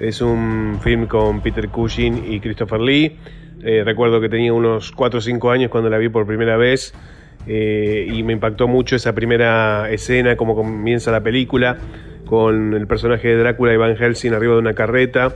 [0.00, 3.18] Es un film con Peter Cushing y Christopher Lee.
[3.62, 6.94] Eh, recuerdo que tenía unos 4 o 5 años cuando la vi por primera vez
[7.50, 11.78] eh, y me impactó mucho esa primera escena, como comienza la película,
[12.26, 15.34] con el personaje de Drácula y Van Helsing arriba de una carreta,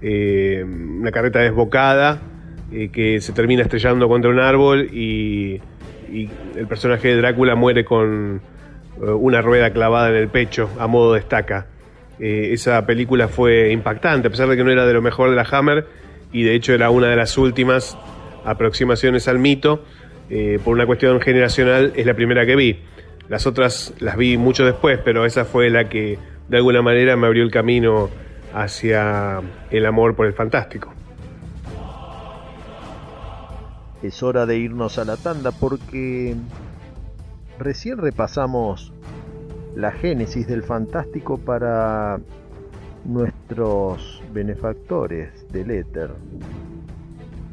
[0.00, 2.22] eh, una carreta desbocada,
[2.70, 5.60] eh, que se termina estrellando contra un árbol y,
[6.10, 8.40] el personaje de Drácula muere con
[8.98, 11.66] una rueda clavada en el pecho a modo de estaca.
[12.18, 15.42] esa película fue impactante, a pesar de que no era de lo mejor de la
[15.42, 15.84] Hammer
[16.32, 17.98] y de hecho era una de las últimas
[18.46, 19.84] aproximaciones al mito
[20.30, 22.80] eh, por una cuestión generacional, es la primera que vi.
[23.28, 27.26] Las otras las vi mucho después, pero esa fue la que de alguna manera me
[27.26, 28.08] abrió el camino
[28.54, 30.92] hacia el amor por el fantástico.
[34.02, 36.34] Es hora de irnos a la tanda porque
[37.58, 38.92] recién repasamos
[39.74, 42.18] la génesis del fantástico para
[43.04, 46.10] nuestros benefactores del éter.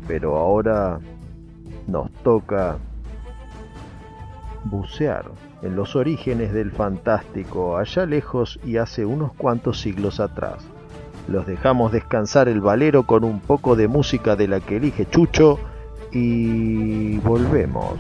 [0.08, 1.00] Pero ahora
[2.26, 2.80] toca
[4.64, 5.26] bucear
[5.62, 10.66] en los orígenes del fantástico allá lejos y hace unos cuantos siglos atrás.
[11.28, 15.60] Los dejamos descansar el valero con un poco de música de la que elige Chucho
[16.12, 17.94] y volvemos.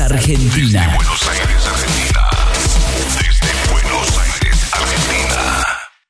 [0.00, 0.96] Aires, Argentina.
[0.96, 2.30] Buenos Aires, Argentina.
[3.16, 5.64] Desde Buenos Aires, Argentina.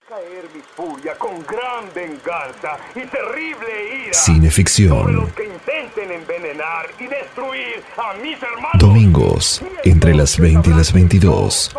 [0.09, 4.15] Caer mi furia con gran venganza y terrible ira.
[4.15, 4.99] Cineficción.
[4.99, 8.79] Sobre los que intenten envenenar y destruir a mis hermanos.
[8.79, 11.75] Domingos, entre las 20 y las 22.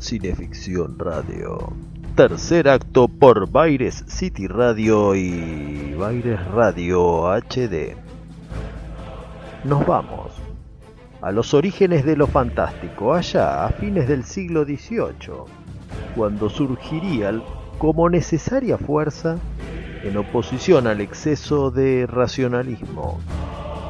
[0.00, 1.72] Cineficción Radio.
[2.14, 7.96] Tercer acto por Baires City Radio y Baires Radio HD.
[9.64, 10.32] Nos vamos
[11.20, 15.44] a los orígenes de lo fantástico, allá a fines del siglo XVIII,
[16.14, 17.40] cuando surgiría
[17.78, 19.38] como necesaria fuerza
[20.02, 23.20] en oposición al exceso de racionalismo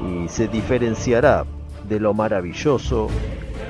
[0.01, 1.45] y se diferenciará
[1.89, 3.09] de lo maravilloso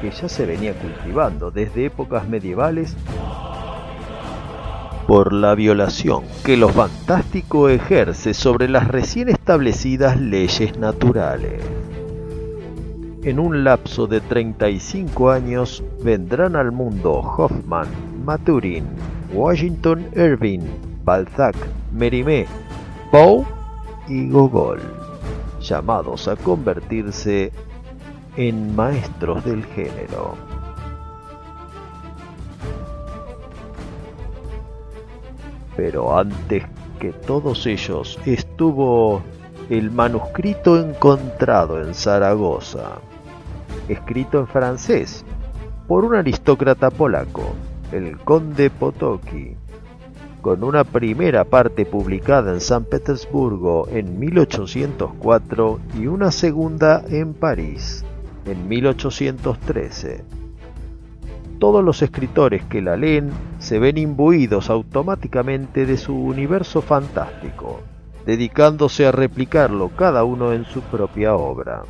[0.01, 2.97] que ya se venía cultivando desde épocas medievales
[5.09, 11.63] por la violación que lo fantástico ejerce sobre las recién establecidas leyes naturales.
[13.25, 17.89] En un lapso de 35 años vendrán al mundo Hoffman,
[18.25, 18.85] Maturin,
[19.33, 20.61] Washington Irving,
[21.05, 21.57] Balzac,
[21.91, 22.47] Mérimée,
[23.11, 23.47] Poe
[24.09, 24.81] y Gogol,
[25.61, 27.51] llamados a convertirse
[28.39, 30.37] en maestros del género.
[35.77, 36.63] Pero antes
[37.01, 39.23] que todos ellos estuvo
[39.69, 43.01] el manuscrito encontrado en Zaragoza,
[43.89, 45.25] escrito en francés
[45.89, 47.55] por un aristócrata polaco,
[47.91, 49.57] el conde Potocki,
[50.43, 58.05] con una primera parte publicada en San Petersburgo en 1804 y una segunda en París
[58.49, 60.25] en 1813.
[61.59, 67.81] Todos los escritores que la leen se ven imbuidos automáticamente de su universo fantástico,
[68.25, 71.83] dedicándose a replicarlo cada uno en su propia obra.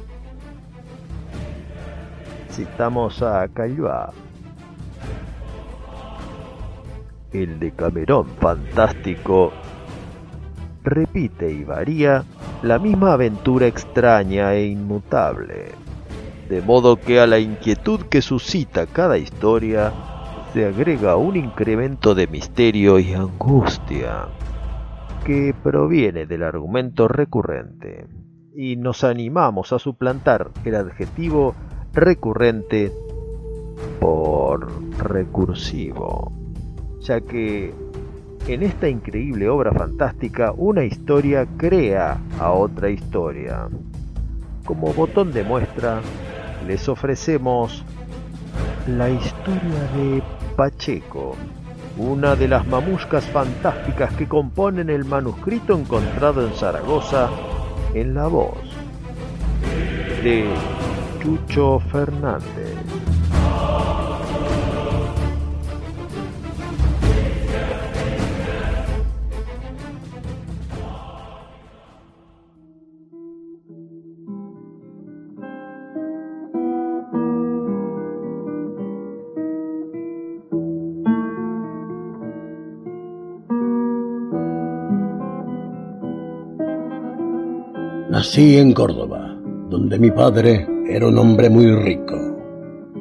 [2.51, 4.15] Citamos a Caillois.
[7.33, 9.53] El de Camerón fantástico
[10.83, 12.25] repite y varía
[12.63, 15.78] la misma aventura extraña e inmutable
[16.49, 19.93] de modo que a la inquietud que suscita cada historia
[20.53, 24.29] se agrega un incremento de misterio y angustia
[25.25, 28.07] que proviene del argumento recurrente
[28.57, 31.55] y nos animamos a suplantar el adjetivo
[31.93, 32.93] recurrente
[34.01, 34.69] por
[34.99, 36.33] recursivo,
[37.01, 37.75] ya que
[38.47, 43.69] en esta increíble obra fantástica una historia crea a otra historia.
[44.65, 46.01] Como botón de muestra,
[46.69, 47.83] les ofrecemos
[48.87, 50.23] la historia de
[50.55, 51.35] Pacheco,
[51.97, 57.31] una de las mamuscas fantásticas que componen el manuscrito encontrado en Zaragoza
[57.95, 58.59] en la voz
[60.23, 60.47] de
[61.23, 62.77] Chucho Fernández.
[88.19, 89.39] Nací en Córdoba,
[89.71, 92.17] donde mi padre era un hombre muy rico.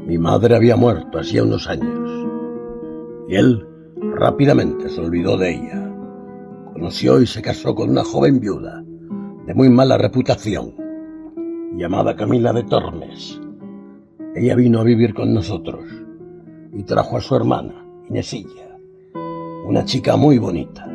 [0.06, 2.28] Mi madre había muerto hacía unos años.
[3.28, 3.66] Y él
[4.16, 5.92] rápidamente se olvidó de ella.
[6.72, 8.84] Conoció y se casó con una joven viuda
[9.48, 10.76] de muy mala reputación,
[11.76, 13.42] llamada Camila de Tormes.
[14.36, 15.84] Ella vino a vivir con nosotros
[16.74, 17.74] y trajo a su hermana,
[18.08, 18.78] Inesilla,
[19.66, 20.88] una chica muy bonita.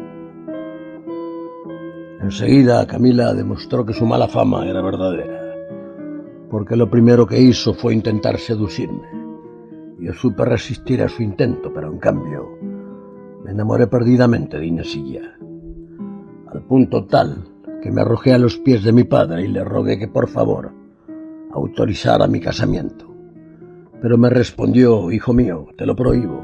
[2.23, 5.57] Enseguida Camila demostró que su mala fama era verdadera,
[6.49, 9.09] porque lo primero que hizo fue intentar seducirme.
[9.99, 12.49] Yo supe resistir a su intento, pero en cambio
[13.45, 15.37] me enamoré perdidamente de Inesilla,
[16.47, 17.43] al punto tal
[17.83, 20.73] que me arrojé a los pies de mi padre y le rogué que por favor
[21.53, 23.13] autorizara mi casamiento.
[24.01, 26.41] Pero me respondió, hijo mío, te lo prohíbo.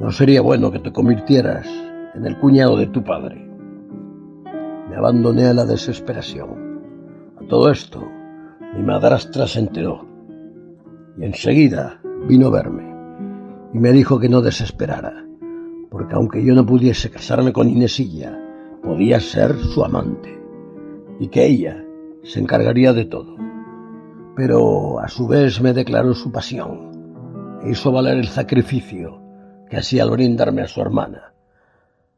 [0.00, 1.66] No sería bueno que te convirtieras
[2.14, 3.45] en el cuñado de tu padre
[4.96, 6.80] abandoné a la desesperación.
[7.38, 8.02] A todo esto,
[8.74, 10.06] mi madrastra se enteró
[11.18, 12.94] y enseguida vino a verme
[13.72, 15.24] y me dijo que no desesperara,
[15.90, 18.38] porque aunque yo no pudiese casarme con Inesilla,
[18.82, 20.40] podía ser su amante
[21.20, 21.84] y que ella
[22.22, 23.36] se encargaría de todo.
[24.34, 29.18] pero a su vez me declaró su pasión e hizo valer el sacrificio
[29.70, 31.32] que hacía al brindarme a su hermana.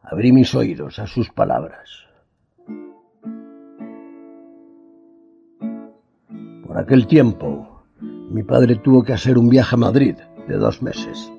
[0.02, 2.07] Abrí mis oídos a sus palabras.
[6.78, 10.14] Aquel tiempo, mi padre tuvo que hacer un viaje a Madrid
[10.46, 11.32] de dos meses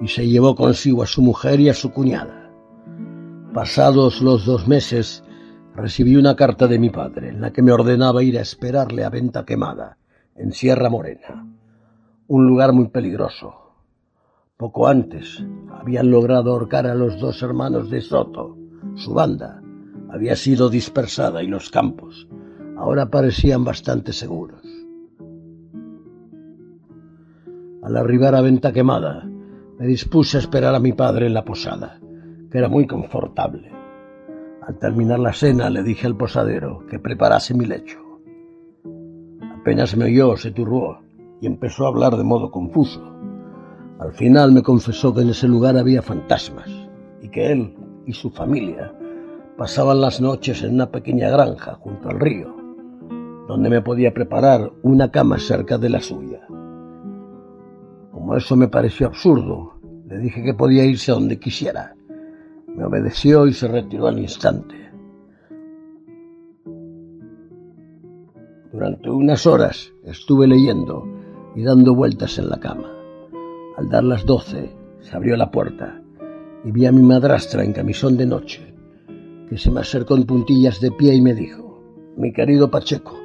[0.00, 2.50] y se llevó consigo a su mujer y a su cuñada.
[3.54, 5.22] Pasados los dos meses,
[5.76, 9.10] recibí una carta de mi padre en la que me ordenaba ir a esperarle a
[9.10, 9.98] Venta Quemada,
[10.34, 11.46] en Sierra Morena,
[12.26, 13.54] un lugar muy peligroso.
[14.56, 18.58] Poco antes habían logrado ahorcar a los dos hermanos de Soto.
[18.96, 19.62] Su banda
[20.08, 22.26] había sido dispersada y los campos
[22.80, 24.62] ahora parecían bastante seguros.
[27.82, 29.28] Al arribar a Venta Quemada,
[29.78, 32.00] me dispuse a esperar a mi padre en la posada,
[32.50, 33.70] que era muy confortable.
[34.66, 37.98] Al terminar la cena le dije al posadero que preparase mi lecho.
[39.60, 41.00] Apenas me oyó, se turbó
[41.42, 43.14] y empezó a hablar de modo confuso.
[43.98, 46.70] Al final me confesó que en ese lugar había fantasmas
[47.20, 47.76] y que él
[48.06, 48.94] y su familia
[49.58, 52.59] pasaban las noches en una pequeña granja junto al río,
[53.50, 56.46] donde me podía preparar una cama cerca de la suya.
[58.12, 59.74] Como eso me pareció absurdo,
[60.06, 61.96] le dije que podía irse a donde quisiera.
[62.68, 64.76] Me obedeció y se retiró al instante.
[68.72, 71.02] Durante unas horas estuve leyendo
[71.56, 72.88] y dando vueltas en la cama.
[73.76, 76.00] Al dar las doce, se abrió la puerta
[76.62, 78.72] y vi a mi madrastra en camisón de noche,
[79.48, 81.82] que se me acercó en puntillas de pie y me dijo,
[82.16, 83.19] mi querido Pacheco,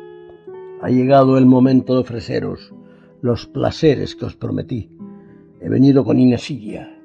[0.86, 2.72] ha llegado el momento de ofreceros
[3.20, 4.92] los placeres que os prometí.
[5.60, 6.96] He venido con Inesilla,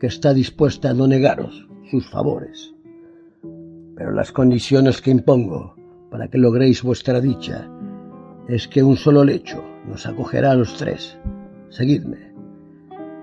[0.00, 2.74] que está dispuesta a no negaros sus favores.
[3.94, 5.76] Pero las condiciones que impongo
[6.10, 7.70] para que logréis vuestra dicha
[8.48, 11.18] es que un solo lecho nos acogerá a los tres.
[11.68, 12.32] Seguidme.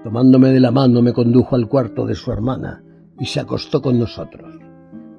[0.04, 2.84] Tomándome de la mano me condujo al cuarto de su hermana
[3.20, 4.60] y se acostó con nosotros.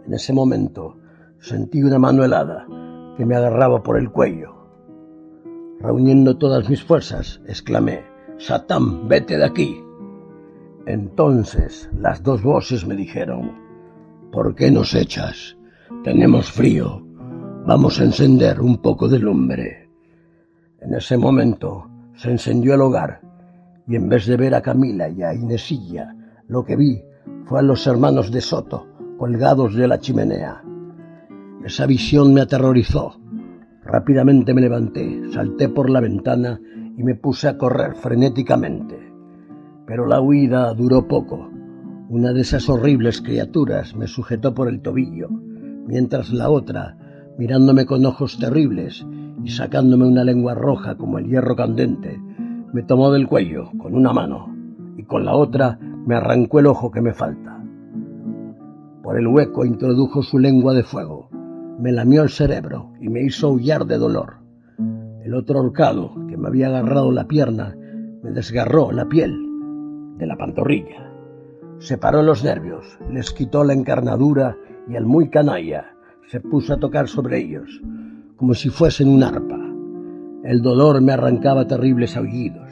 [0.07, 0.99] En ese momento
[1.41, 2.65] sentí una mano helada
[3.17, 4.55] que me agarraba por el cuello.
[5.81, 8.05] Reuniendo todas mis fuerzas, exclamé,
[8.39, 9.83] Satán, vete de aquí.
[10.87, 13.53] Entonces las dos voces me dijeron,
[14.33, 15.57] ¿por qué nos echas?
[16.05, 17.03] Tenemos frío.
[17.67, 19.89] Vamos a encender un poco de lumbre.
[20.81, 23.21] En ese momento se encendió el hogar
[23.87, 26.15] y en vez de ver a Camila y a Inesilla,
[26.49, 27.03] lo que vi
[27.45, 28.89] fue a los hermanos de Soto
[29.19, 30.65] colgados de la chimenea.
[31.65, 33.21] Esa visión me aterrorizó.
[33.85, 36.61] Rápidamente me levanté, salté por la ventana
[36.97, 38.99] y me puse a correr frenéticamente.
[39.87, 41.51] Pero la huida duró poco.
[42.09, 45.29] Una de esas horribles criaturas me sujetó por el tobillo,
[45.87, 46.97] mientras la otra,
[47.39, 49.07] mirándome con ojos terribles
[49.45, 52.21] y sacándome una lengua roja como el hierro candente,
[52.73, 54.53] me tomó del cuello con una mano
[54.97, 57.63] y con la otra me arrancó el ojo que me falta.
[59.03, 61.29] Por el hueco introdujo su lengua de fuego,
[61.83, 64.37] me lamió el cerebro y me hizo aullar de dolor.
[65.25, 67.75] El otro horcado, que me había agarrado la pierna,
[68.23, 69.37] me desgarró la piel
[70.17, 71.11] de la pantorrilla.
[71.81, 74.57] Separó los nervios, les quitó la encarnadura
[74.89, 75.87] y el muy canalla
[76.29, 77.83] se puso a tocar sobre ellos,
[78.37, 79.59] como si fuesen un arpa.
[80.45, 82.71] El dolor me arrancaba terribles aullidos,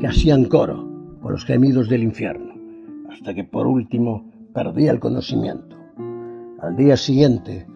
[0.00, 0.88] que hacían coro
[1.20, 2.54] con los gemidos del infierno,
[3.10, 5.76] hasta que por último perdí el conocimiento.
[6.62, 7.66] Al día siguiente,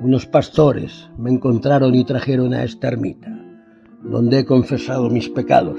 [0.00, 3.30] unos pastores me encontraron y trajeron a esta ermita,
[4.02, 5.78] donde he confesado mis pecados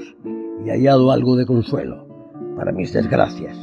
[0.64, 2.06] y hallado algo de consuelo
[2.56, 3.56] para mis desgracias.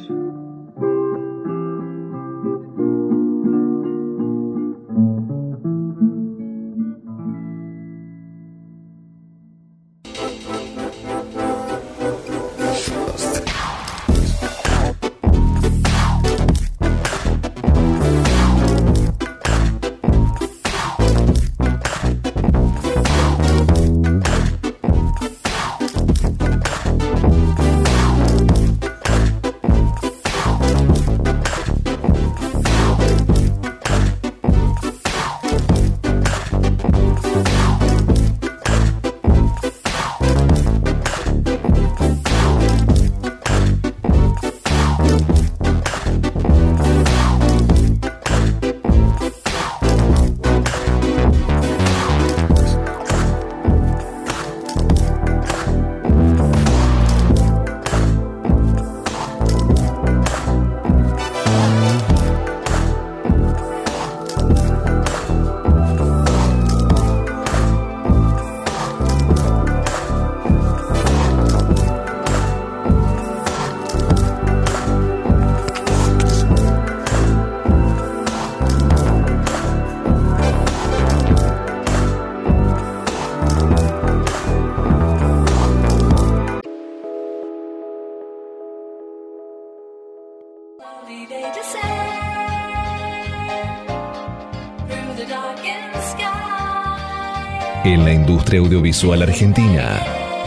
[98.49, 100.01] Industria audiovisual argentina,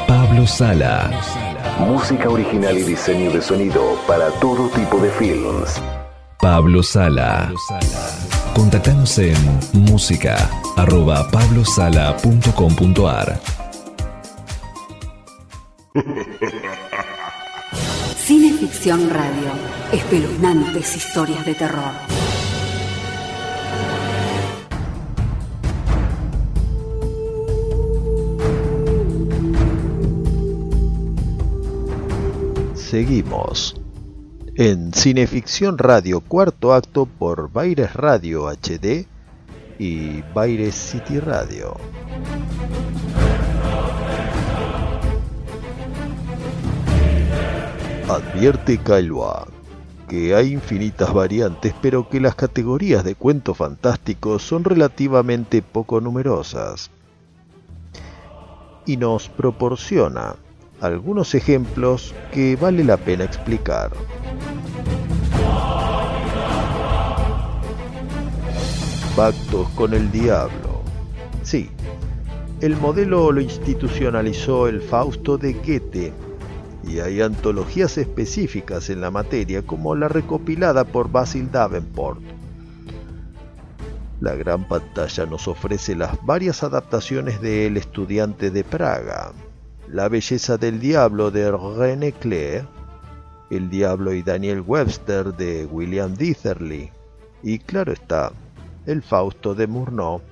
[0.09, 1.09] Pablo Sala.
[1.79, 5.81] Música original y diseño de sonido para todo tipo de films.
[6.41, 7.53] Pablo Sala.
[8.57, 9.37] Contactanos en
[9.73, 13.41] música arroba pablosala.com.ar
[18.17, 19.53] Cineficción Radio.
[19.93, 22.22] Espeluznantes historias de terror.
[32.93, 33.75] Seguimos
[34.55, 39.07] en Cineficción Radio cuarto acto por Baires Radio HD
[39.79, 41.75] y Baires City Radio.
[48.11, 49.49] Advierte Kailua
[50.07, 56.91] que hay infinitas variantes, pero que las categorías de cuentos fantásticos son relativamente poco numerosas.
[58.85, 60.37] Y nos proporciona
[60.83, 63.93] algunos ejemplos que vale la pena explicar.
[69.15, 70.83] Pactos con el diablo.
[71.45, 71.71] Sí,
[72.61, 76.13] el modelo lo institucionalizó el Fausto de Goethe
[76.85, 82.21] y hay antologías específicas en la materia como la recopilada por Basil Davenport.
[84.21, 89.33] La gran pantalla nos ofrece las varias adaptaciones de El estudiante de Praga,
[89.93, 92.67] La belleza del diablo de René Clair,
[93.51, 96.91] El diablo y Daniel Webster de William Ditherley
[97.43, 98.33] y claro está,
[98.87, 100.23] El Fausto de Murnau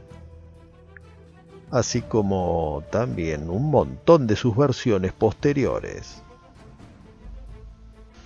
[1.71, 6.23] así como también un montón de sus versiones posteriores.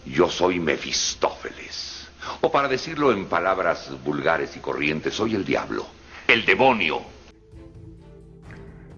[0.06, 2.08] Yo soy Mefistófeles.
[2.40, 5.84] O para decirlo en palabras vulgares y corrientes, soy el diablo,
[6.28, 7.13] el demonio.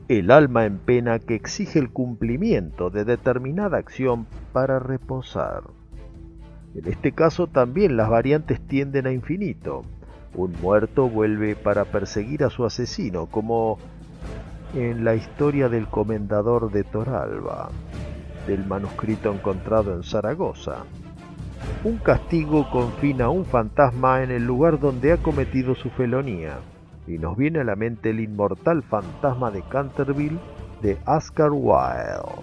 [0.09, 5.65] El alma en pena que exige el cumplimiento de determinada acción para reposar.
[6.77, 9.83] En este caso también las variantes tienden a infinito.
[10.35, 13.79] Un muerto vuelve para perseguir a su asesino, como
[14.75, 17.71] en la historia del comendador de Toralba
[18.47, 20.85] del manuscrito encontrado en Zaragoza.
[21.83, 26.59] Un castigo confina a un fantasma en el lugar donde ha cometido su felonía,
[27.07, 30.39] y nos viene a la mente el inmortal fantasma de Canterville
[30.83, 32.43] de Oscar Wilde.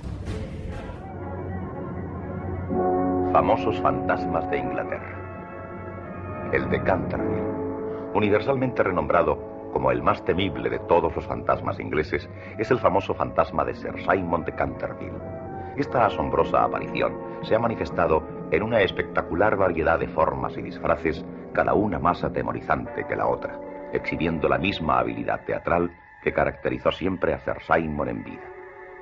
[3.31, 6.51] Famosos fantasmas de Inglaterra.
[6.53, 12.69] El de Canterville, universalmente renombrado como el más temible de todos los fantasmas ingleses, es
[12.69, 15.43] el famoso fantasma de Sir Simon de Canterville
[15.75, 21.73] esta asombrosa aparición se ha manifestado en una espectacular variedad de formas y disfraces, cada
[21.73, 23.59] una más atemorizante que la otra,
[23.93, 25.91] exhibiendo la misma habilidad teatral
[26.21, 28.43] que caracterizó siempre a Sir Simon en vida.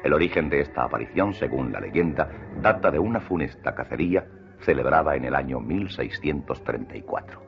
[0.04, 2.30] El origen de esta aparición, según la leyenda,
[2.62, 4.26] data de una funesta cacería
[4.62, 7.42] celebrada en el año 1634.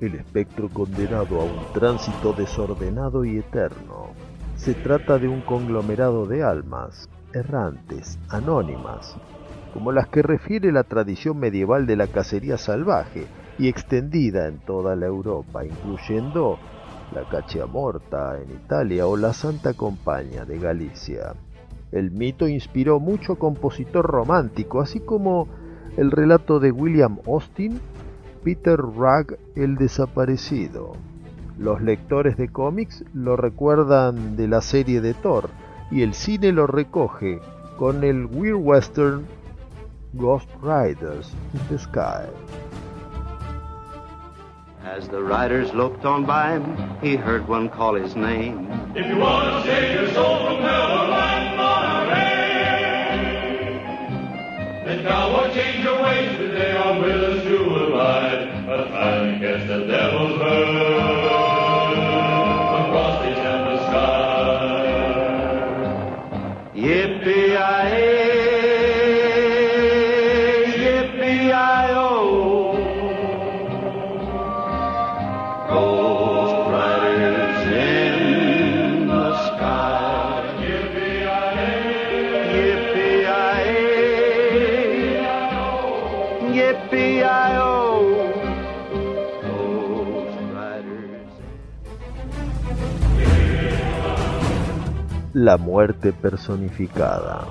[0.00, 4.10] El espectro condenado a un tránsito desordenado y eterno
[4.56, 9.16] se trata de un conglomerado de almas, errantes, anónimas,
[9.72, 13.26] como las que refiere la tradición medieval de la cacería salvaje
[13.58, 16.58] y extendida en toda la Europa, incluyendo
[17.14, 21.34] la Caccia Morta en Italia o la Santa Compañía de Galicia.
[21.92, 25.48] El mito inspiró mucho compositor romántico, así como
[25.96, 27.80] el relato de William Austin,
[28.42, 30.92] Peter Rugg el desaparecido.
[31.58, 35.48] Los lectores de cómics lo recuerdan de la serie de Thor
[35.90, 37.40] y el cine lo recoge
[37.78, 39.24] con el Weird Western
[40.12, 42.26] Ghost Riders in the Sky.
[44.86, 48.70] As the riders looked on by him, he heard one call his name.
[48.94, 52.14] If you want to save your soul from hell or land Monterey,
[54.84, 56.76] then cowboy, change your ways today.
[56.76, 58.42] I'm willing to ride.
[58.68, 60.76] A time against the devil's herd.
[62.86, 64.36] Across the endless sky.
[66.74, 68.05] Yippee-yi-ay,
[95.38, 97.42] La muerte personificada.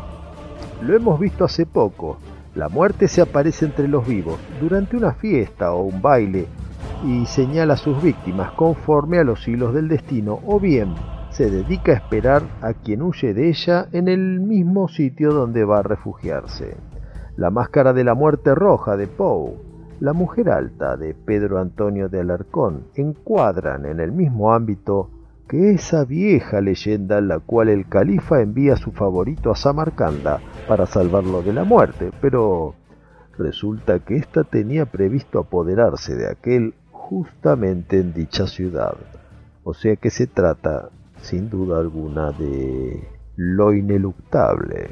[0.81, 2.17] Lo hemos visto hace poco,
[2.55, 6.47] La muerte se aparece entre los vivos durante una fiesta o un baile
[7.05, 10.95] y señala a sus víctimas conforme a los hilos del destino o bien
[11.29, 15.77] se dedica a esperar a quien huye de ella en el mismo sitio donde va
[15.77, 16.77] a refugiarse.
[17.38, 19.59] La máscara de la muerte roja de Poe,
[19.99, 25.11] la mujer alta de Pedro Antonio de Alarcón encuadran en el mismo ámbito
[25.47, 30.39] que esa vieja leyenda en la cual el califa envía a su favorito a Samarcanda
[30.67, 32.73] para salvarlo de la muerte, pero
[33.37, 38.95] resulta que ésta tenía previsto apoderarse de aquel justamente en dicha ciudad.
[39.63, 44.89] O sea que se trata sin duda alguna de lo ineluctable.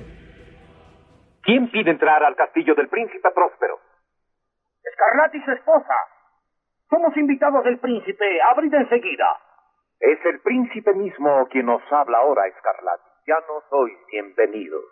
[1.42, 3.80] ¿Quién pide entrar al castillo del príncipe próspero?
[4.84, 5.94] Escarlata y su esposa.
[6.90, 8.26] Somos invitados del príncipe.
[8.52, 9.28] Abrid enseguida.
[10.04, 13.04] Es el príncipe mismo quien nos habla ahora, Escarlata.
[13.26, 14.84] Ya no sois bienvenidos.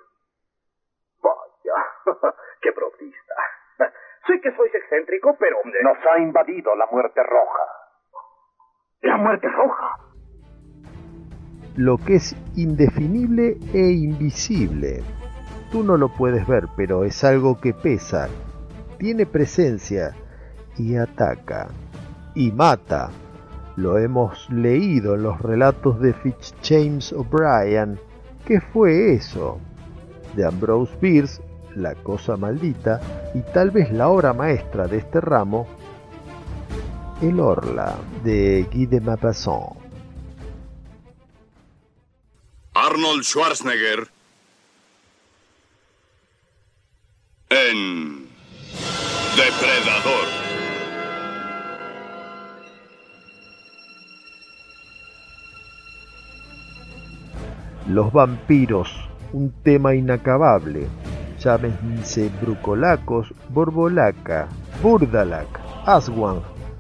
[1.22, 1.76] Vaya,
[2.62, 3.36] qué bromista.
[4.26, 5.58] Sé que sois excéntrico, pero...
[5.84, 7.64] Nos ha invadido la muerte roja.
[9.02, 9.98] ¿La muerte roja?
[11.76, 15.02] lo que es indefinible e invisible.
[15.72, 18.28] Tú no lo puedes ver, pero es algo que pesa,
[18.98, 20.12] tiene presencia
[20.78, 21.70] y ataca
[22.36, 23.10] y mata.
[23.76, 28.00] Lo hemos leído en los relatos de Fitz James O'Brien.
[28.46, 29.60] ¿Qué fue eso?
[30.36, 31.42] De Ambrose Bierce,
[31.76, 33.00] La cosa maldita,
[33.34, 35.68] y tal vez la obra maestra de este ramo,
[37.22, 39.78] El Orla, de Guy de Maupassant.
[42.74, 44.10] Arnold Schwarzenegger
[47.50, 48.28] en
[49.36, 50.51] Depredador.
[57.92, 58.88] Los vampiros,
[59.34, 60.88] un tema inacabable.
[61.38, 64.48] Llámense brucolacos, borbolaca,
[64.82, 66.40] burdalac, aswang,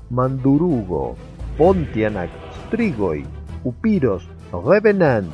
[0.09, 1.17] mandurugo,
[1.57, 2.29] pontianak,
[2.67, 3.25] strigoi,
[3.65, 5.29] upiros, revenant,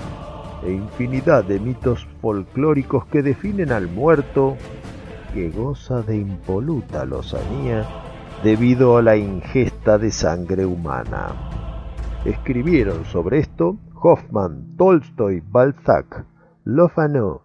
[0.64, 4.58] e infinidad de mitos folclóricos que definen al muerto
[5.32, 7.86] que goza de impoluta lozanía
[8.44, 11.28] debido a la ingesta de sangre humana.
[12.26, 16.26] Escribieron sobre esto Hoffman, Tolstoy, Balzac,
[16.66, 17.42] Lofano,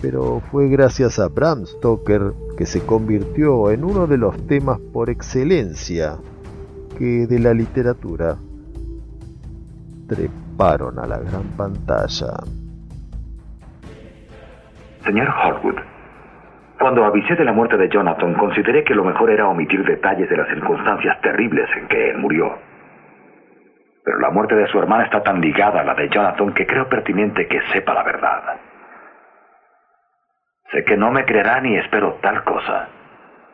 [0.00, 5.10] pero fue gracias a Bram Stoker que se convirtió en uno de los temas por
[5.10, 6.16] excelencia
[6.98, 8.36] que de la literatura
[10.08, 12.34] treparon a la gran pantalla.
[15.04, 15.76] Señor Hardwood,
[16.78, 20.36] cuando avisé de la muerte de Jonathan, consideré que lo mejor era omitir detalles de
[20.36, 22.52] las circunstancias terribles en que él murió.
[24.06, 26.88] Pero la muerte de su hermana está tan ligada a la de Jonathan que creo
[26.88, 28.60] pertinente que sepa la verdad.
[30.70, 32.86] Sé que no me creerá ni espero tal cosa,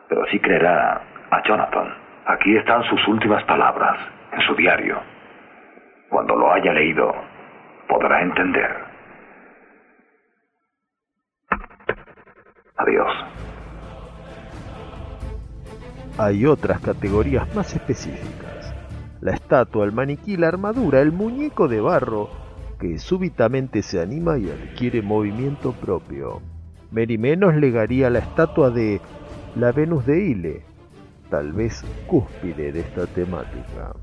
[0.07, 1.01] pero sí creerá
[1.31, 1.97] a Jonathan.
[2.27, 3.97] Aquí están sus últimas palabras,
[4.31, 5.01] en su diario.
[6.07, 7.11] Cuando lo haya leído,
[7.87, 8.77] podrá entender.
[12.77, 13.11] Adiós.
[16.19, 18.42] Hay otras categorías más específicas.
[19.23, 22.27] La estatua, el maniquí, la armadura, el muñeco de barro,
[22.77, 26.41] que súbitamente se anima y adquiere movimiento propio.
[26.91, 28.99] Merimenos legaría la estatua de
[29.55, 30.65] la Venus de Ile,
[31.29, 33.93] tal vez cúspide de esta temática.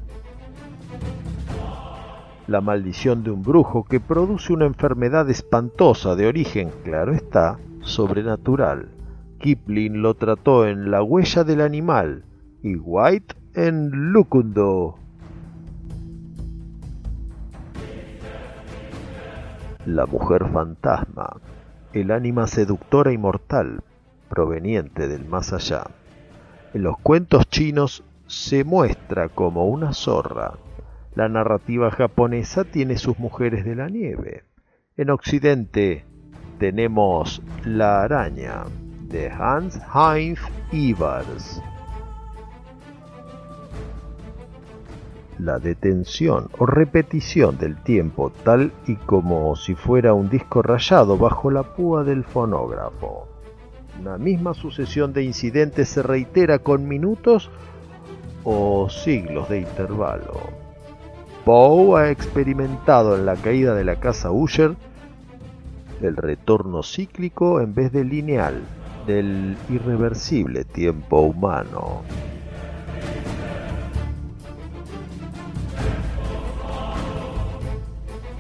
[2.47, 8.89] La maldición de un brujo que produce una enfermedad espantosa de origen, claro está, sobrenatural.
[9.39, 12.25] Kipling lo trató en La huella del animal
[12.63, 15.00] y White en Lucundo.
[19.87, 21.41] La mujer fantasma,
[21.95, 23.83] el ánima seductora y mortal,
[24.29, 25.85] proveniente del más allá.
[26.75, 30.53] En los cuentos chinos se muestra como una zorra.
[31.15, 34.45] La narrativa japonesa tiene sus mujeres de la nieve.
[34.97, 36.05] En Occidente
[36.59, 38.65] tenemos La araña
[39.09, 40.41] de Hans Heinz
[40.73, 41.63] Ivars.
[45.43, 51.51] La detención o repetición del tiempo tal y como si fuera un disco rayado bajo
[51.51, 53.27] la púa del fonógrafo.
[53.99, 57.49] Una misma sucesión de incidentes se reitera con minutos
[58.45, 60.41] o siglos de intervalo.
[61.47, 64.77] Poe ha experimentado en la caída de la casa Usher
[66.03, 68.61] el retorno cíclico en vez de lineal
[69.07, 72.03] del irreversible tiempo humano.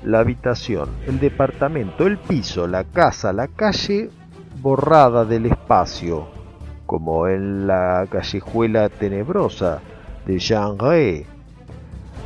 [0.04, 4.10] La habitación, el departamento, el piso, la casa, la calle
[4.60, 6.28] borrada del espacio,
[6.86, 9.80] como en la callejuela tenebrosa
[10.26, 11.26] de Jean Ray.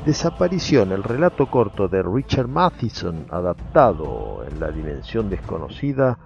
[0.07, 6.19] Desaparición, el relato corto de Richard Matheson, adaptado en la dimensión desconocida,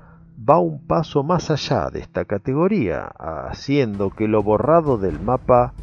[0.48, 5.74] va un paso más allá de esta categoría, haciendo que lo borrado del mapa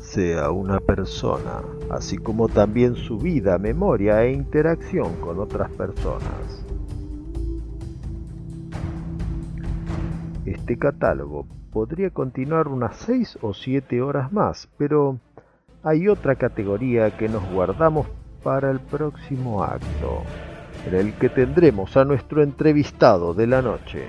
[0.00, 6.64] sea una persona, así como también su vida, memoria e interacción con otras personas.
[10.44, 15.18] Este catálogo podría continuar unas 6 o 7 horas más, pero
[15.82, 18.06] hay otra categoría que nos guardamos
[18.42, 20.22] para el próximo acto,
[20.86, 24.08] en el que tendremos a nuestro entrevistado de la noche.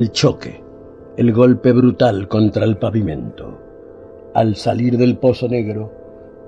[0.00, 0.62] El choque,
[1.16, 3.58] el golpe brutal contra el pavimento.
[4.32, 5.90] Al salir del pozo negro,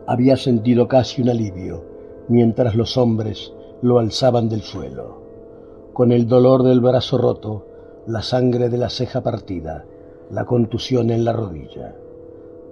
[0.07, 1.85] había sentido casi un alivio,
[2.29, 5.91] mientras los hombres lo alzaban del suelo.
[5.93, 7.67] Con el dolor del brazo roto,
[8.07, 9.85] la sangre de la ceja partida,
[10.31, 11.97] la contusión en la rodilla.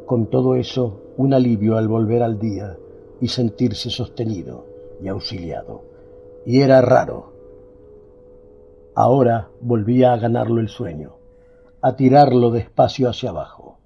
[0.06, 2.78] Con todo eso, un alivio al volver al día
[3.20, 4.64] y sentirse sostenido
[5.02, 5.82] y auxiliado.
[6.46, 7.32] Y era raro,
[9.00, 11.12] Ahora volvía a ganarlo el sueño,
[11.82, 13.78] a tirarlo despacio hacia abajo.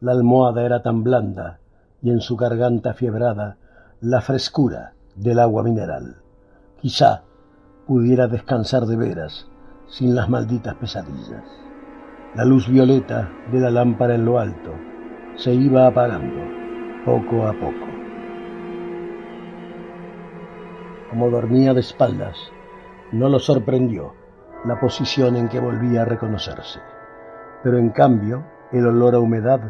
[0.00, 1.58] La almohada era tan blanda
[2.00, 3.56] y en su garganta fiebrada
[4.00, 6.18] la frescura del agua mineral.
[6.80, 7.24] Quizá
[7.88, 9.48] pudiera descansar de veras
[9.88, 11.42] sin las malditas pesadillas.
[12.36, 14.74] La luz violeta de la lámpara en lo alto
[15.34, 16.40] se iba apagando
[17.04, 17.88] poco a poco.
[21.10, 22.36] Como dormía de espaldas,
[23.10, 24.21] no lo sorprendió
[24.64, 26.80] la posición en que volvía a reconocerse.
[27.62, 29.60] Pero en cambio, el olor a humedad,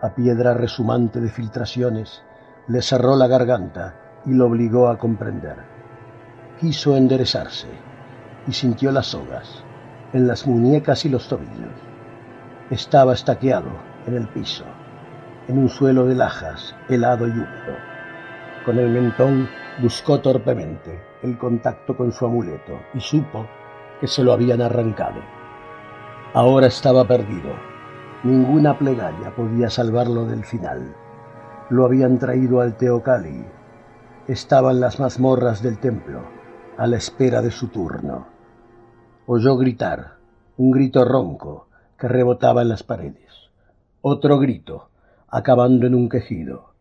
[0.00, 2.22] a piedra resumante de filtraciones,
[2.66, 3.94] le cerró la garganta
[4.26, 5.56] y lo obligó a comprender.
[6.60, 7.68] Quiso enderezarse
[8.46, 9.64] y sintió las sogas
[10.12, 11.72] en las muñecas y los tobillos.
[12.70, 13.70] Estaba estaqueado
[14.06, 14.64] en el piso,
[15.48, 17.76] en un suelo de lajas, helado y húmedo.
[18.64, 19.48] Con el mentón
[19.80, 23.46] buscó torpemente el contacto con su amuleto y supo
[24.02, 25.20] que se lo habían arrancado.
[26.34, 27.52] Ahora estaba perdido.
[28.24, 30.92] Ninguna plegaria podía salvarlo del final.
[31.70, 33.44] Lo habían traído al Teocali.
[34.26, 36.24] Estaba en las mazmorras del templo,
[36.76, 38.26] a la espera de su turno.
[39.26, 40.14] Oyó gritar,
[40.56, 43.50] un grito ronco que rebotaba en las paredes.
[44.00, 44.88] Otro grito,
[45.28, 46.72] acabando en un quejido.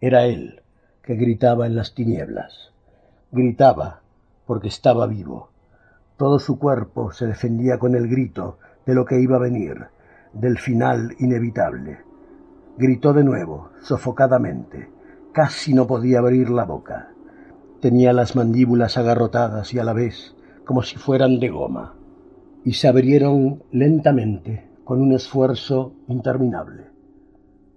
[0.00, 0.62] Era él
[1.02, 2.70] que gritaba en las tinieblas.
[3.32, 4.02] Gritaba
[4.46, 5.49] porque estaba vivo
[6.20, 9.86] todo su cuerpo se defendía con el grito de lo que iba a venir,
[10.34, 12.00] del final inevitable.
[12.76, 14.90] Gritó de nuevo, sofocadamente.
[15.32, 17.08] Casi no podía abrir la boca.
[17.80, 21.94] Tenía las mandíbulas agarrotadas y a la vez como si fueran de goma.
[22.66, 26.88] Y se abrieron lentamente con un esfuerzo interminable.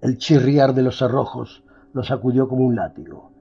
[0.01, 1.63] El chirriar de los cerrojos
[1.93, 3.31] lo sacudió como un látigo.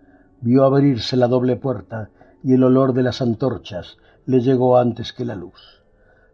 [0.42, 2.11] Vio abrirse la doble puerta
[2.44, 5.83] y el olor de las antorchas le llegó antes que la luz.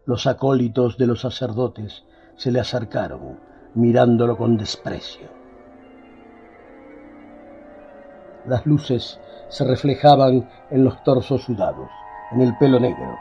[0.05, 2.03] Los acólitos de los sacerdotes
[2.35, 3.39] se le acercaron,
[3.73, 5.27] mirándolo con desprecio.
[8.45, 9.19] Las luces
[9.49, 11.89] se reflejaban en los torsos sudados,
[12.31, 13.17] en el pelo negro,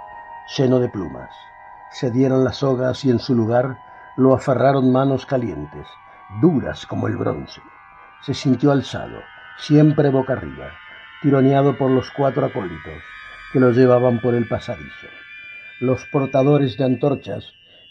[0.56, 1.30] lleno de plumas.
[1.90, 3.78] Se dieron las sogas y en su lugar
[4.16, 5.86] lo aferraron manos calientes,
[6.40, 7.60] duras como el bronce.
[8.22, 9.18] Se sintió alzado,
[9.58, 10.68] siempre boca arriba,
[11.22, 13.02] tironeado por los cuatro acólitos,
[13.52, 15.06] que lo llevaban por el pasadizo.
[15.80, 17.44] Los portadores de antorchas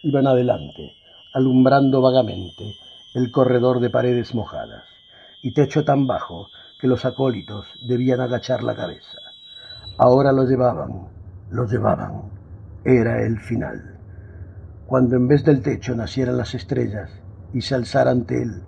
[0.03, 0.93] iban adelante,
[1.33, 2.75] alumbrando vagamente
[3.15, 4.83] el corredor de paredes mojadas.
[5.43, 6.49] y techo tan bajo
[6.81, 9.19] que los acólitos debían agachar la cabeza.
[9.97, 11.07] Ahora lo llevaban,
[11.51, 12.23] lo llevaban.
[12.83, 13.97] Era el final.
[14.87, 17.11] Cuando en vez del techo nacieran las estrellas
[17.53, 18.63] y se alzara ante él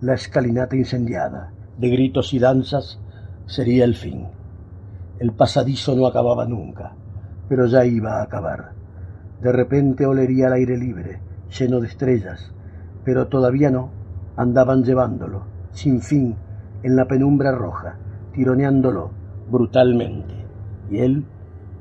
[0.00, 2.98] la escalinata incendiada, de gritos y danzas,
[3.46, 4.28] sería el fin.
[5.22, 6.96] El pasadizo no acababa nunca,
[7.48, 8.72] pero ya iba a acabar.
[9.40, 11.20] De repente olería el aire libre,
[11.56, 12.52] lleno de estrellas,
[13.04, 13.92] pero todavía no.
[14.34, 16.34] Andaban llevándolo, sin fin,
[16.82, 17.98] en la penumbra roja,
[18.32, 19.12] tironeándolo
[19.48, 20.34] brutalmente.
[20.90, 21.24] Y él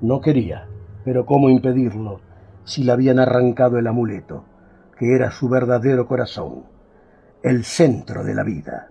[0.04, 0.68] no quería,
[1.04, 2.20] pero ¿cómo impedirlo
[2.64, 4.46] si le habían arrancado el amuleto,
[5.00, 6.66] que era su verdadero corazón,
[7.42, 8.91] el centro de la vida?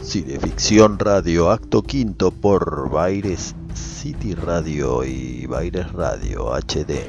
[0.00, 7.00] Cineficción Radio Acto Quinto por Baires City Radio y Baires Radio HD.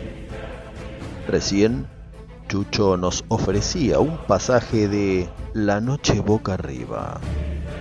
[1.27, 1.87] Recién
[2.47, 7.19] Chucho nos ofrecía un pasaje de La Noche Boca Arriba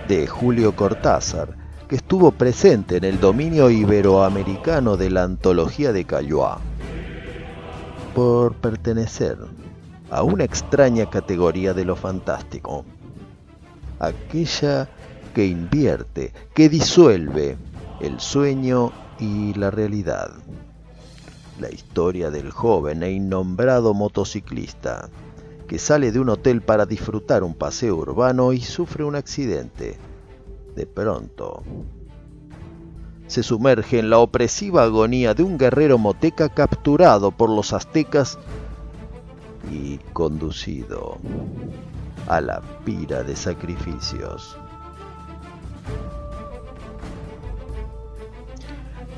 [0.07, 1.55] de Julio Cortázar,
[1.87, 6.59] que estuvo presente en el dominio iberoamericano de la antología de Cayuá.
[8.13, 9.37] Por pertenecer
[10.11, 12.85] a una extraña categoría de lo fantástico
[13.99, 14.89] aquella
[15.33, 17.57] que invierte, que disuelve
[17.99, 20.31] el sueño y la realidad.
[21.59, 25.09] La historia del joven e innombrado motociclista
[25.67, 29.97] que sale de un hotel para disfrutar un paseo urbano y sufre un accidente.
[30.75, 31.63] De pronto,
[33.27, 38.39] se sumerge en la opresiva agonía de un guerrero moteca capturado por los aztecas
[39.69, 41.17] y conducido
[42.27, 44.57] a la pira de sacrificios.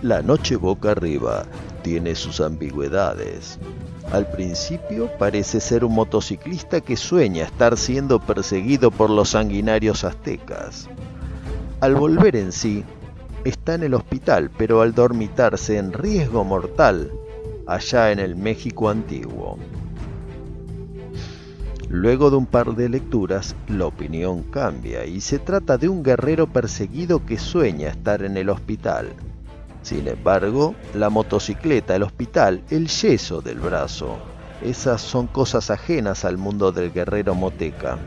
[0.01, 1.43] La noche boca arriba
[1.81, 3.59] tiene sus ambigüedades.
[4.11, 10.87] Al principio parece ser un motociclista que sueña estar siendo perseguido por los sanguinarios aztecas.
[11.81, 12.83] Al volver en sí,
[13.43, 17.11] está en el hospital, pero al dormitarse en riesgo mortal
[17.67, 19.57] allá en el México antiguo.
[21.89, 26.45] Luego de un par de lecturas, la opinión cambia y se trata de un guerrero
[26.45, 29.09] perseguido que sueña estar en el hospital.
[29.81, 34.19] Sin embargo, la motocicleta, el hospital, el yeso del brazo,
[34.61, 37.97] esas son cosas ajenas al mundo del guerrero moteca.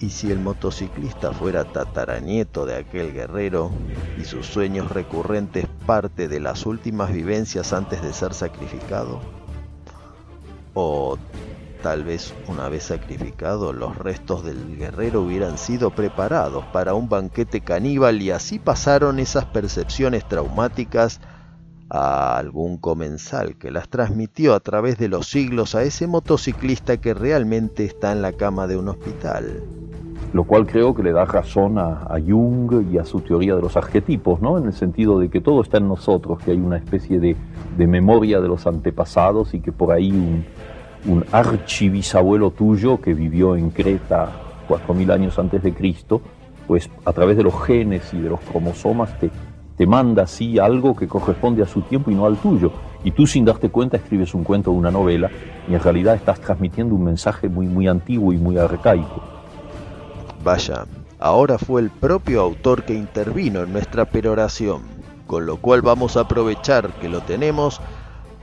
[0.00, 3.70] Y si el motociclista fuera tataranieto de aquel guerrero
[4.20, 9.22] y sus sueños recurrentes parte de las últimas vivencias antes de ser sacrificado,
[10.78, 11.16] o
[11.82, 17.62] tal vez una vez sacrificado los restos del guerrero hubieran sido preparados para un banquete
[17.62, 21.20] caníbal y así pasaron esas percepciones traumáticas
[21.88, 27.14] a algún comensal que las transmitió a través de los siglos a ese motociclista que
[27.14, 29.62] realmente está en la cama de un hospital.
[30.34, 33.76] Lo cual creo que le da razón a, Jung y a su teoría de los
[33.76, 34.58] arquetipos, ¿no?
[34.58, 37.36] En el sentido de que todo está en nosotros, que hay una especie de,
[37.78, 40.44] de memoria de los antepasados y que por ahí un,
[41.06, 44.30] un archibisabuelo tuyo que vivió en Creta
[44.68, 46.20] 4.000 años antes de Cristo,
[46.66, 49.30] pues a través de los genes y de los cromosomas te,
[49.76, 52.72] te manda así algo que corresponde a su tiempo y no al tuyo.
[53.04, 55.30] Y tú sin darte cuenta escribes un cuento o una novela
[55.68, 59.22] y en realidad estás transmitiendo un mensaje muy, muy antiguo y muy arcaico.
[60.42, 60.86] Vaya,
[61.18, 64.82] ahora fue el propio autor que intervino en nuestra peroración,
[65.26, 67.80] con lo cual vamos a aprovechar que lo tenemos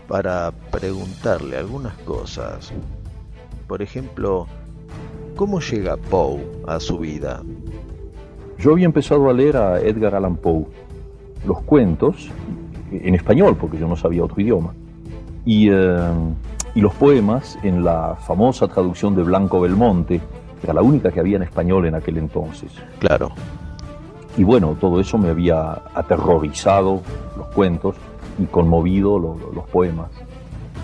[0.08, 2.74] para preguntarle algunas cosas.
[3.68, 4.48] Por ejemplo,
[5.36, 7.42] ¿cómo llega Poe a su vida?
[8.58, 10.66] Yo había empezado a leer a Edgar Allan Poe,
[11.46, 12.30] los cuentos,
[12.92, 14.74] en español, porque yo no sabía otro idioma,
[15.46, 16.12] y, eh,
[16.76, 20.22] y los poemas en la famosa traducción de Blanco Belmonte,
[20.62, 22.72] que era la única que había en español en aquel entonces.
[23.00, 23.32] Claro.
[24.38, 27.02] Y bueno, todo eso me había aterrorizado,
[27.38, 27.96] los cuentos,
[28.40, 30.10] y conmovido los poemas.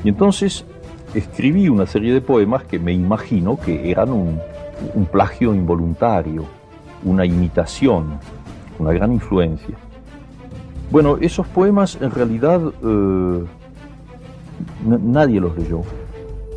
[0.03, 0.65] Y entonces
[1.13, 4.39] escribí una serie de poemas que me imagino que eran un,
[5.11, 6.45] plagio involuntario,
[7.03, 8.19] una imitación,
[8.77, 9.75] una gran influencia.
[10.89, 13.45] Bueno, esos poemas en realidad eh,
[14.85, 15.81] nadie los leyó.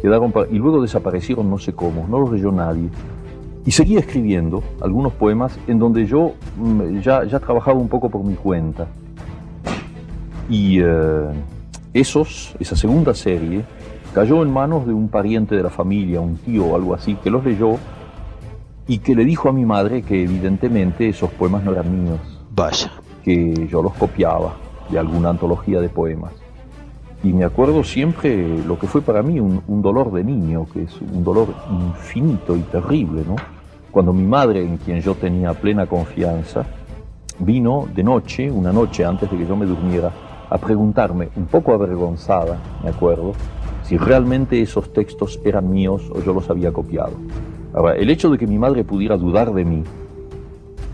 [0.00, 2.88] Quedaron y luego desaparecieron no sé cómo, no los leyó nadie.
[3.64, 8.24] Y seguí escribiendo algunos poemas en donde yo mm, ya, ya trabajaba un poco por
[8.24, 8.86] mi cuenta.
[10.52, 10.84] Y eh,
[11.94, 13.64] esos, esa segunda serie
[14.12, 17.30] cayó en manos de un pariente de la familia, un tío o algo así, que
[17.30, 17.78] los leyó
[18.86, 22.20] y que le dijo a mi madre que evidentemente esos poemas no eran míos.
[22.54, 22.92] Vaya.
[23.24, 24.54] Que yo los copiaba
[24.90, 26.34] de alguna antología de poemas.
[27.24, 30.82] Y me acuerdo siempre lo que fue para mí un, un dolor de niño, que
[30.82, 33.36] es un dolor infinito y terrible, ¿no?
[33.90, 36.66] Cuando mi madre, en quien yo tenía plena confianza,
[37.38, 40.12] vino de noche, una noche antes de que yo me durmiera,
[40.52, 43.32] a preguntarme, un poco avergonzada, me acuerdo,
[43.84, 47.12] si realmente esos textos eran míos o yo los había copiado.
[47.72, 49.82] Ahora, el hecho de que mi madre pudiera dudar de mí,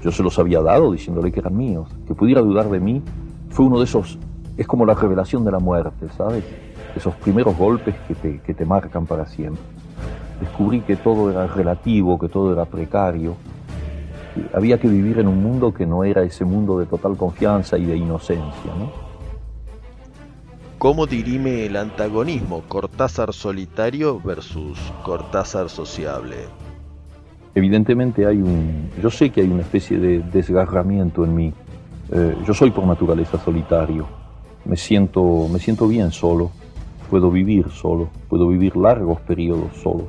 [0.01, 3.03] yo se los había dado diciéndole que eran míos, que pudiera dudar de mí,
[3.51, 4.17] fue uno de esos,
[4.57, 6.45] es como la revelación de la muerte, ¿sabes?
[6.95, 9.61] Esos primeros golpes que te, que te marcan para siempre.
[10.41, 13.35] Descubrí que todo era relativo, que todo era precario.
[14.37, 17.77] que había que vivir en un mundo que no era ese mundo de total confianza
[17.77, 19.08] y de inocencia, ¿no?
[20.79, 26.37] ¿Cómo dirime el antagonismo Cortázar solitario versus Cortázar sociable?
[27.57, 31.53] Evidentemente hay un, yo sé que hay una especie de desgarramiento en mí.
[32.13, 34.07] Eh, yo soy por naturaleza solitario.
[34.65, 36.53] Me siento, me siento bien solo.
[37.11, 38.09] Puedo vivir solo.
[38.29, 40.07] Puedo vivir largos periodos solo.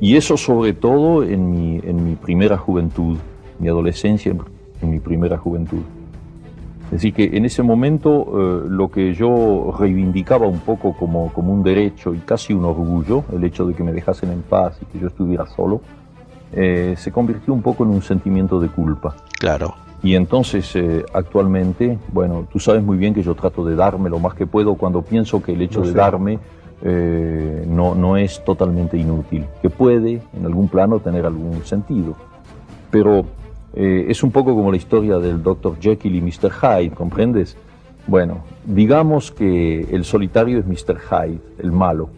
[0.00, 3.18] Y eso sobre todo en mi, en mi primera juventud,
[3.60, 4.34] mi adolescencia,
[4.82, 5.82] en mi primera juventud.
[6.86, 11.52] Es decir, que en ese momento eh, lo que yo reivindicaba un poco como, como
[11.52, 14.84] un derecho y casi un orgullo, el hecho de que me dejasen en paz y
[14.86, 15.80] que yo estuviera solo,
[16.52, 19.16] eh, se convirtió un poco en un sentimiento de culpa.
[19.38, 19.74] Claro.
[20.04, 24.18] Y entonces eh, actualmente, bueno, tú sabes muy bien que yo trato de darme lo
[24.18, 25.94] más que puedo cuando pienso que el hecho de sé.
[25.94, 26.38] darme
[26.82, 32.14] eh, no, no es totalmente inútil, que puede en algún plano tener algún sentido.
[32.90, 33.24] Pero
[33.76, 35.76] eh, es un poco como la historia del Dr.
[35.80, 36.50] Jekyll y Mr.
[36.52, 37.56] Hyde, ¿comprendes?
[38.06, 40.98] Bueno, digamos que el solitario es Mr.
[41.00, 42.10] Hyde, el malo,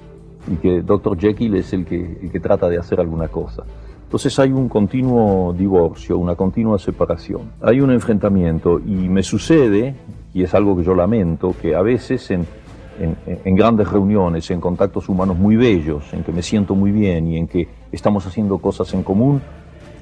[0.52, 1.18] y que Dr.
[1.18, 3.64] Jekyll es el que, el que trata de hacer alguna cosa.
[4.04, 9.94] Entonces hay un continuo divorcio, una continua separación, hay un enfrentamiento y me sucede,
[10.34, 12.46] y es algo que yo lamento, que a veces en,
[13.00, 17.26] en, en grandes reuniones, en contactos humanos muy bellos, en que me siento muy bien
[17.28, 19.40] y en que estamos haciendo cosas en común,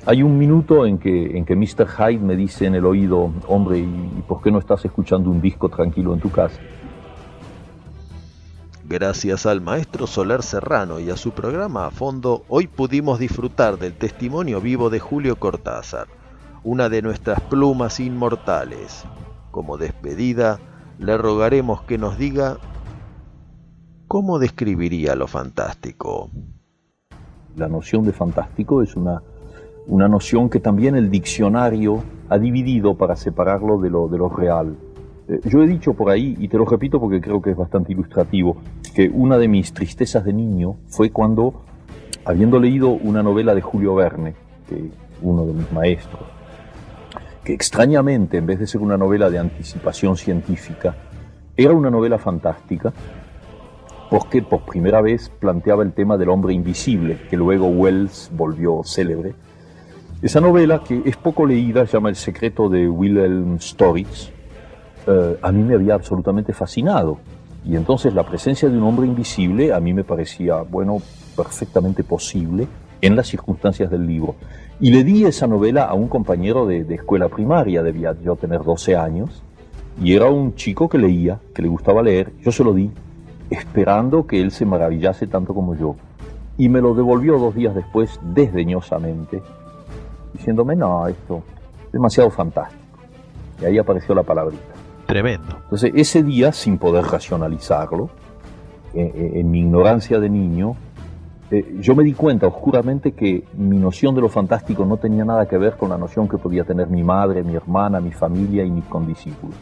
[0.06, 1.86] hay un minuto en que, en que Mr.
[1.88, 5.68] Hyde me dice en el oído, hombre, ¿y por qué no estás escuchando un disco
[5.68, 6.60] tranquilo en tu casa?
[8.86, 13.94] Gracias al maestro Soler Serrano y a su programa a fondo, hoy pudimos disfrutar del
[13.94, 16.06] testimonio vivo de Julio Cortázar,
[16.64, 19.04] una de nuestras plumas inmortales.
[19.50, 20.60] Como despedida,
[20.98, 22.58] le rogaremos que nos diga
[24.06, 26.30] cómo describiría lo fantástico.
[27.56, 29.22] La noción de fantástico es una,
[29.86, 34.76] una noción que también el diccionario ha dividido para separarlo de lo, de lo real.
[35.28, 37.92] Eh, Yo he dicho por ahí, y te lo repito porque creo que es bastante
[37.92, 38.56] ilustrativo,
[38.94, 41.64] que una de mis tristezas de niño fue cuando,
[42.24, 44.34] habiendo leído una novela de Julio Verne,
[44.68, 44.90] que
[45.22, 46.22] uno de mis maestros,
[47.44, 50.96] que extrañamente, en vez de ser una novela de anticipación científica,
[51.56, 52.92] era una novela fantástica,
[54.10, 59.34] porque por primera vez planteaba el tema del hombre invisible, que luego Wells volvió célebre.
[60.24, 64.30] Esa novela, que es poco leída, se llama El secreto de Wilhelm Storitz,
[65.06, 67.18] eh, a mí me había absolutamente fascinado.
[67.62, 71.02] Y entonces la presencia de un hombre invisible a mí me parecía, bueno,
[71.36, 72.66] perfectamente posible
[73.02, 74.36] en las circunstancias del libro.
[74.80, 78.62] Y le di esa novela a un compañero de, de escuela primaria, debía yo tener
[78.62, 79.42] 12 años,
[80.02, 82.90] y era un chico que leía, que le gustaba leer, yo se lo di,
[83.50, 85.96] esperando que él se maravillase tanto como yo.
[86.56, 89.42] Y me lo devolvió dos días después desdeñosamente,
[90.34, 91.42] diciéndome, no, esto
[91.86, 92.82] es demasiado fantástico.
[93.62, 94.74] Y ahí apareció la palabrita.
[95.06, 95.56] Tremendo.
[95.64, 98.10] Entonces, ese día, sin poder racionalizarlo,
[98.94, 100.76] eh, eh, en mi ignorancia de niño,
[101.50, 105.46] eh, yo me di cuenta oscuramente que mi noción de lo fantástico no tenía nada
[105.46, 108.70] que ver con la noción que podía tener mi madre, mi hermana, mi familia y
[108.70, 109.56] mis condiscípulos.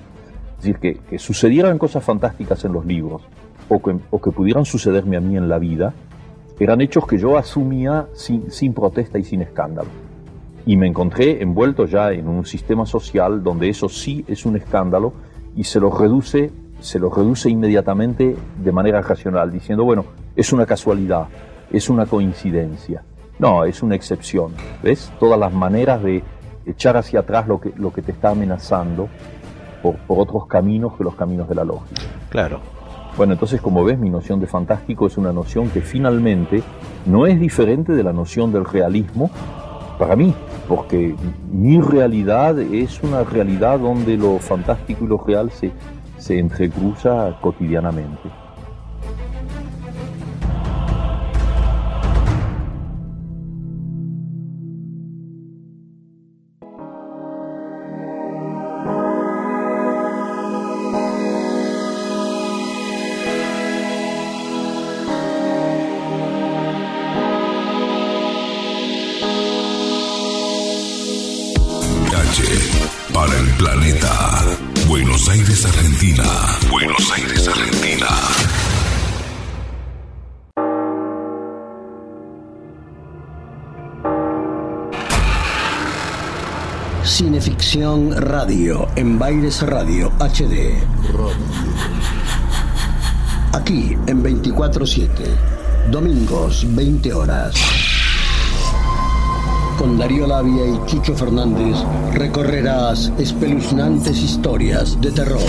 [0.59, 3.23] Es decir, que, que sucedieran cosas fantásticas en los libros
[3.69, 5.93] o que, o que pudieran sucederme a mí en la vida,
[6.61, 9.89] eran hechos que yo asumía sin, sin protesta y sin escándalo.
[10.65, 15.13] Y me encontré envuelto ya en un sistema social donde eso sí es un escándalo
[15.57, 20.05] y se lo reduce, se lo reduce inmediatamente de manera racional, diciendo, bueno,
[20.37, 21.27] es una casualidad,
[21.71, 23.03] es una coincidencia.
[23.39, 24.53] No, es una excepción.
[24.83, 25.13] ¿Ves?
[25.19, 26.23] Todas las maneras de
[26.65, 29.09] echar hacia atrás lo que, lo que te está amenazando
[29.83, 32.03] por, por otros caminos que los caminos de la lógica.
[32.29, 32.61] Claro.
[33.17, 36.63] Bueno, entonces como ves, mi noción de fantástico es una noción que finalmente
[37.05, 39.31] no es diferente de la noción del realismo
[40.03, 40.35] para mí,
[40.67, 41.15] porque
[41.53, 45.71] mi realidad es una realidad donde lo fantástico y lo real se,
[46.19, 48.42] se entrecruza cotidianamente.
[87.75, 90.77] Radio en Baires Radio HD.
[93.55, 95.09] Aquí en 24-7.
[95.91, 97.55] Domingos, 20 horas.
[99.79, 101.79] Con Darío Labia y Chucho Fernández
[102.13, 105.41] recorrerás espeluznantes historias de terror.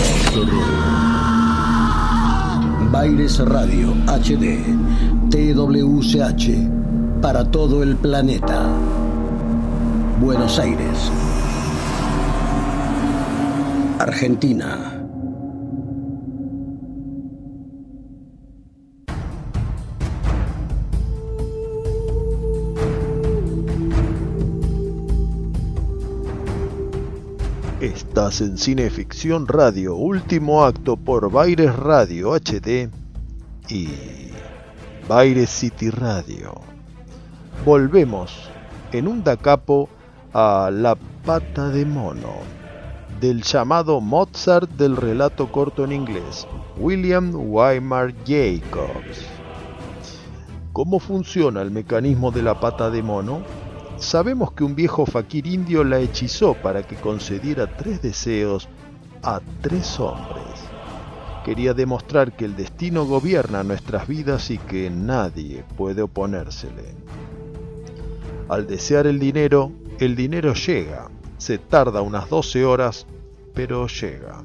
[2.90, 4.64] Baires Radio HD.
[5.28, 7.20] TWCH.
[7.20, 8.66] Para todo el planeta.
[10.18, 11.10] Buenos Aires.
[14.04, 15.00] Argentina.
[27.80, 32.90] Estás en Cineficción Radio, último acto por Baires Radio HD
[33.70, 33.88] y
[35.08, 36.60] Baires City Radio.
[37.64, 38.50] Volvemos
[38.92, 39.88] en un dacapo
[40.34, 40.94] a La
[41.24, 42.63] pata de mono,
[43.20, 46.46] del llamado Mozart del relato corto en inglés,
[46.76, 49.26] William Weimar Jacobs.
[50.72, 53.42] ¿Cómo funciona el mecanismo de la pata de mono?
[53.96, 58.68] Sabemos que un viejo faquir indio la hechizó para que concediera tres deseos
[59.22, 60.44] a tres hombres.
[61.44, 66.94] Quería demostrar que el destino gobierna nuestras vidas y que nadie puede oponérsele.
[68.48, 71.08] Al desear el dinero, el dinero llega.
[71.44, 73.06] Se tarda unas 12 horas,
[73.52, 74.42] pero llega.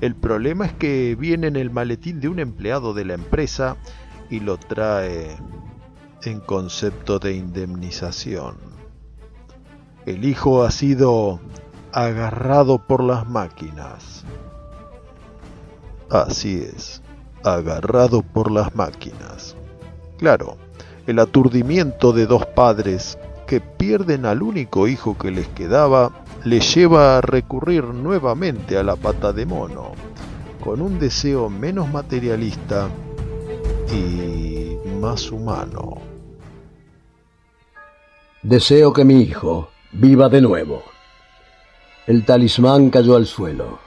[0.00, 3.76] El problema es que viene en el maletín de un empleado de la empresa
[4.30, 5.36] y lo trae
[6.22, 8.58] en concepto de indemnización.
[10.04, 11.40] El hijo ha sido
[11.90, 14.24] agarrado por las máquinas.
[16.08, 17.02] Así es,
[17.42, 19.56] agarrado por las máquinas.
[20.16, 20.58] Claro,
[21.08, 23.18] el aturdimiento de dos padres
[23.48, 28.94] que pierden al único hijo que les quedaba les lleva a recurrir nuevamente a la
[28.94, 29.90] pata de mono,
[30.62, 32.88] con un deseo menos materialista
[33.92, 35.98] y más humano.
[38.44, 40.84] Deseo que mi hijo viva de nuevo.
[42.06, 43.80] El talismán cayó al suelo.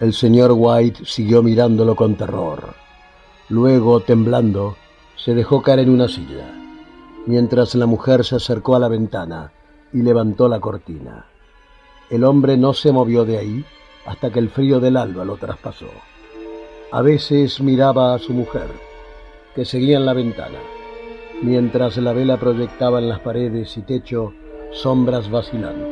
[0.00, 2.72] El señor White siguió mirándolo con terror.
[3.50, 4.76] Luego, temblando,
[5.14, 6.54] se dejó caer en una silla,
[7.26, 9.52] mientras la mujer se acercó a la ventana
[9.92, 11.26] y levantó la cortina.
[12.12, 13.64] El hombre no se movió de ahí
[14.04, 15.86] hasta que el frío del alba lo traspasó.
[16.92, 18.68] A veces miraba a su mujer,
[19.54, 20.58] que seguía en la ventana,
[21.42, 24.34] mientras la vela proyectaba en las paredes y techo
[24.72, 25.88] sombras vacilantes.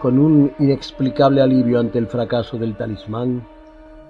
[0.00, 3.44] Con un inexplicable alivio ante el fracaso del talismán,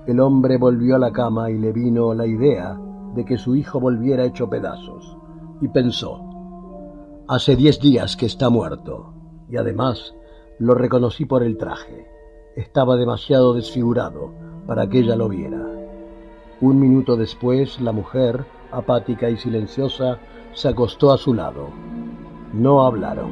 [0.07, 2.79] el hombre volvió a la cama y le vino la idea
[3.15, 5.17] de que su hijo volviera hecho pedazos,
[5.63, 6.21] y pensó,
[7.29, 9.15] hace diez días que está muerto,
[9.49, 10.13] y además
[10.59, 12.07] lo reconocí por el traje.
[12.55, 14.33] Estaba demasiado desfigurado
[14.67, 15.61] para que ella lo viera.
[16.61, 20.19] Un minuto después, la mujer, apática y silenciosa,
[20.55, 21.69] se acostó a su lado.
[22.53, 23.31] No hablaron.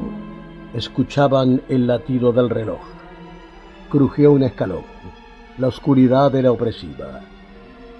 [0.74, 2.82] Escuchaban el latido del reloj.
[3.90, 4.84] Crujió un escalón.
[5.56, 7.22] La oscuridad era opresiva.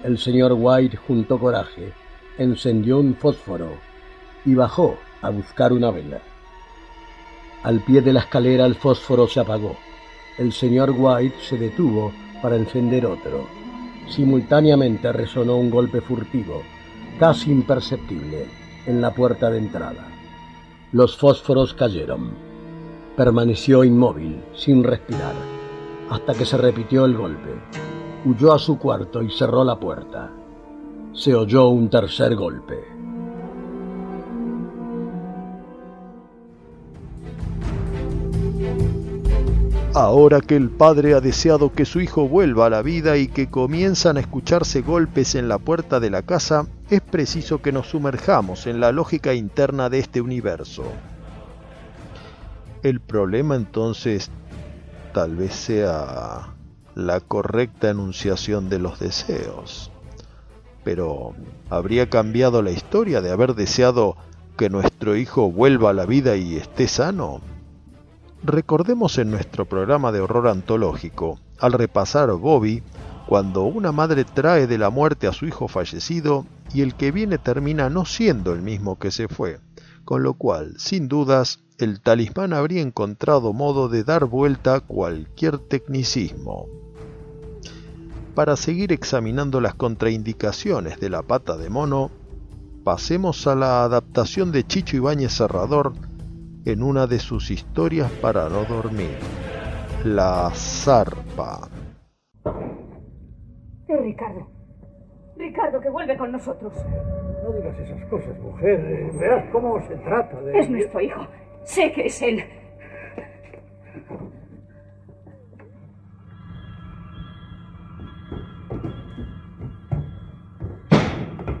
[0.03, 1.93] El señor White juntó coraje,
[2.37, 3.69] encendió un fósforo
[4.45, 6.19] y bajó a buscar una vela.
[7.65, 9.75] Al pie de la escalera el fósforo se apagó.
[10.37, 13.47] El señor White se detuvo para encender otro.
[14.07, 16.61] Simultáneamente resonó un golpe furtivo,
[17.17, 18.45] casi imperceptible,
[18.85, 20.05] en la puerta de entrada.
[20.91, 22.35] Los fósforos cayeron.
[23.17, 25.33] Permaneció inmóvil, sin respirar,
[26.11, 27.49] hasta que se repitió el golpe.
[28.25, 30.31] Huyó a su cuarto y cerró la puerta.
[31.13, 33.04] Se oyó un tercer golpe.
[39.97, 43.49] Ahora que el padre ha deseado que su hijo vuelva a la vida y que
[43.49, 48.67] comienzan a escucharse golpes en la puerta de la casa, es preciso que nos sumerjamos
[48.67, 50.83] en la lógica interna de este universo.
[52.83, 54.31] El problema entonces
[55.13, 56.53] tal vez sea
[56.93, 59.91] la correcta enunciación de los deseos.
[60.83, 61.35] Pero,
[61.69, 64.17] ¿habría cambiado la historia de haber deseado
[64.57, 67.39] que nuestro hijo vuelva a la vida y esté sano?
[68.47, 72.83] Recordemos en nuestro programa de horror antológico, al repasar Bobby,
[73.25, 77.39] cuando una madre trae de la muerte a su hijo fallecido y el que viene
[77.39, 79.61] termina no siendo el mismo que se fue,
[80.03, 85.57] con lo cual, sin dudas, el talismán habría encontrado modo de dar vuelta a cualquier
[85.57, 86.67] tecnicismo.
[88.35, 92.11] Para seguir examinando las contraindicaciones de la pata de mono,
[92.83, 95.93] pasemos a la adaptación de Chicho Ibáñez Serrador
[96.65, 99.17] en una de sus historias para no dormir,
[100.03, 101.69] La zarpa.
[103.87, 104.47] Es Ricardo.
[105.37, 106.73] Ricardo, que vuelve con nosotros.
[107.43, 109.11] No digas esas cosas, mujer.
[109.13, 110.59] Verás cómo se trata de...
[110.59, 111.27] Es nuestro hijo.
[111.63, 112.43] Sé que es él.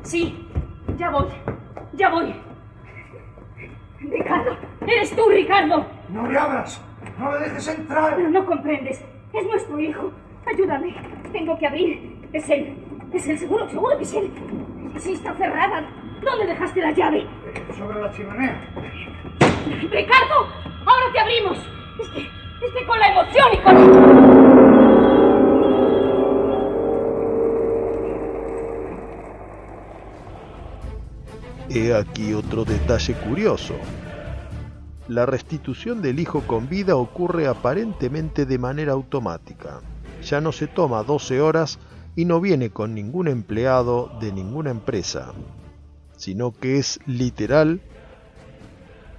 [0.01, 0.47] Sí,
[0.97, 1.27] ya voy.
[1.93, 2.44] Ya voy.
[3.99, 5.85] Ricardo, eres tú, Ricardo.
[6.09, 6.81] No le abras.
[7.17, 8.15] No le dejes entrar.
[8.15, 9.03] Pero no comprendes.
[9.33, 10.11] Es nuestro hijo.
[10.45, 10.95] Ayúdame.
[11.31, 12.27] Tengo que abrir.
[12.33, 12.75] Es él.
[13.13, 14.31] Es él, seguro, seguro que es él.
[14.97, 15.83] Sí, está cerrada.
[16.21, 17.25] ¿Dónde dejaste la llave?
[17.77, 18.59] Sobre la chimenea.
[19.91, 20.47] ¡Ricardo!
[20.85, 21.57] ¡Ahora te abrimos!
[21.99, 24.74] Es que, es que con la emoción y con...
[31.75, 33.73] He aquí otro detalle curioso.
[35.09, 39.81] La restitución del hijo con vida ocurre aparentemente de manera automática.
[40.23, 41.77] Ya no se toma 12 horas
[42.15, 45.33] y no viene con ningún empleado de ninguna empresa,
[46.15, 47.81] sino que es literal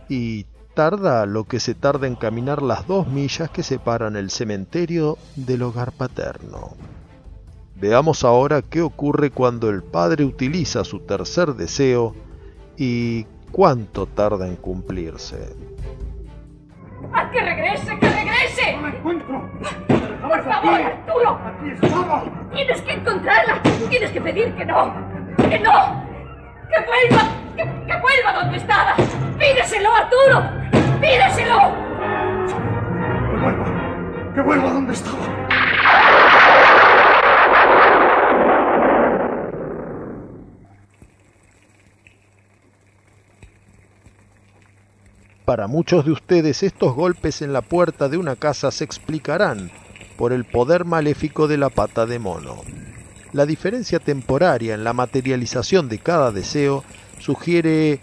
[0.09, 5.19] y tarda lo que se tarda en caminar las dos millas que separan el cementerio
[5.35, 6.71] del hogar paterno.
[7.79, 12.15] Veamos ahora qué ocurre cuando el padre utiliza su tercer deseo
[12.77, 15.55] y cuánto tarda en cumplirse.
[17.13, 18.77] ¡Haz que regrese, que regrese!
[18.77, 19.51] ¡No la encuentro!
[20.23, 21.39] ¡Por favor, Arturo!
[21.45, 22.25] ¡Aquí estaba!
[22.53, 23.63] Tienes que encontrarla.
[23.89, 24.95] Tienes que pedir que no.
[25.37, 26.05] ¡Que no!
[26.69, 27.23] ¡Que vuelva!
[27.57, 28.97] ¡Que, que vuelva donde estaba!
[29.39, 30.43] ¡Pídeselo, Arturo!
[31.01, 31.73] ¡Pídeselo!
[33.31, 34.33] ¡Que vuelva!
[34.35, 35.46] ¡Que vuelva donde estaba!
[45.47, 49.71] Para muchos de ustedes estos golpes en la puerta de una casa se explicarán
[50.17, 52.63] por el poder maléfico de la pata de mono.
[53.33, 56.83] La diferencia temporaria en la materialización de cada deseo
[57.21, 58.01] sugiere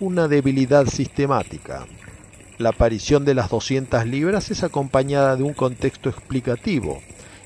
[0.00, 1.86] una debilidad sistemática.
[2.58, 7.00] La aparición de las 200 libras es acompañada de un contexto explicativo.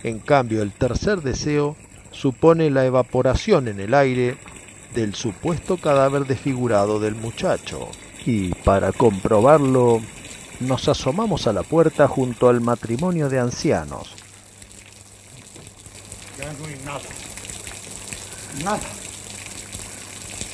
[0.05, 1.77] En cambio, el tercer deseo
[2.13, 4.39] supone la evaporación en el aire
[4.95, 7.91] del supuesto cadáver desfigurado del muchacho.
[8.27, 10.01] Y para comprobarlo,
[10.61, 14.15] nos asomamos a la puerta junto al matrimonio de ancianos.
[16.39, 17.01] Ya no hay nada.
[18.65, 18.81] Nada.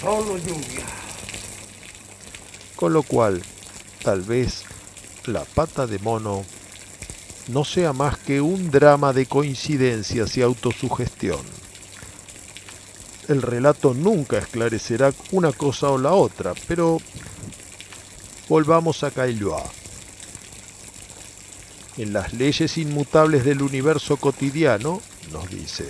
[0.00, 0.84] Solo lluvia.
[2.74, 3.42] Con lo cual,
[4.02, 4.64] tal vez
[5.26, 6.44] la pata de mono
[7.48, 11.40] no sea más que un drama de coincidencias y autosugestión.
[13.28, 16.98] El relato nunca esclarecerá una cosa o la otra, pero
[18.50, 19.62] volvamos a Kailua.
[21.96, 25.00] En las leyes inmutables del universo cotidiano,
[25.30, 25.88] nos dice,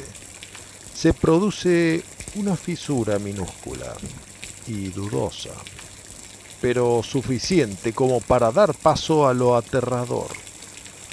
[0.94, 2.04] se produce
[2.34, 3.94] una fisura minúscula
[4.66, 5.54] y dudosa,
[6.60, 10.28] pero suficiente como para dar paso a lo aterrador.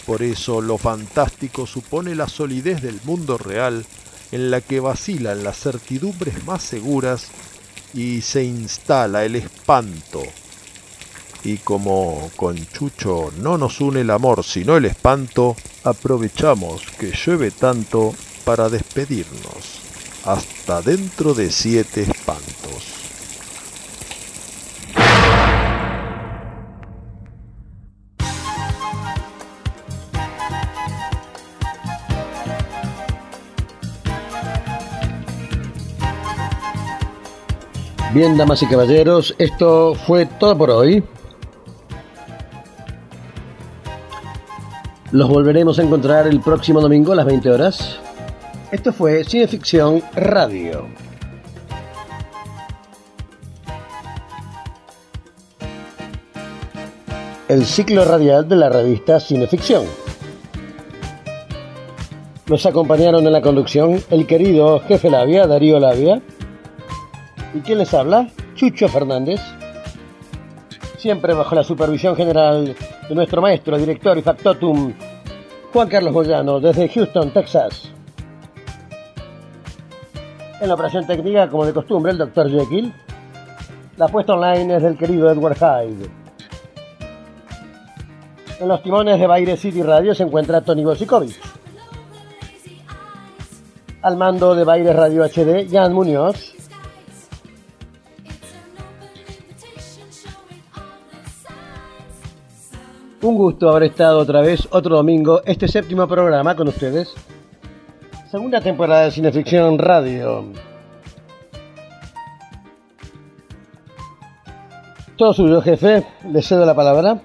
[0.05, 3.85] Por eso lo fantástico supone la solidez del mundo real
[4.33, 7.27] en la que vacilan las certidumbres más seguras
[7.93, 10.23] y se instala el espanto.
[11.43, 17.51] Y como con Chucho no nos une el amor sino el espanto, aprovechamos que llueve
[17.51, 19.81] tanto para despedirnos.
[20.25, 22.97] Hasta dentro de siete espantos.
[38.13, 41.03] Bien, damas y caballeros, esto fue todo por hoy.
[45.11, 47.97] Los volveremos a encontrar el próximo domingo a las 20 horas.
[48.73, 50.85] Esto fue Cineficción Radio.
[57.47, 59.85] El ciclo radial de la revista Cineficción.
[62.47, 66.21] Nos acompañaron en la conducción el querido jefe Labia, Darío Labia.
[67.53, 68.29] ¿Y quién les habla?
[68.55, 69.39] Chucho Fernández.
[71.07, 72.75] Siempre bajo la supervisión general
[73.07, 74.93] de nuestro maestro, director y factotum,
[75.71, 77.89] Juan Carlos Boyano, desde Houston, Texas.
[80.59, 82.93] En la operación técnica, como de costumbre, el doctor Jekyll.
[83.95, 86.09] La puesta online es del querido Edward Hyde.
[88.59, 91.39] En los timones de Baile City Radio se encuentra Tony Bosikovic.
[94.01, 96.56] Al mando de Baile Radio HD, Jan Muñoz.
[103.19, 107.15] Un gusto haber estado otra vez, otro domingo, este séptimo programa con ustedes.
[108.29, 110.45] Segunda temporada de Cineficción Radio.
[115.17, 116.05] Todo suyo, jefe.
[116.31, 117.19] Le cedo la palabra.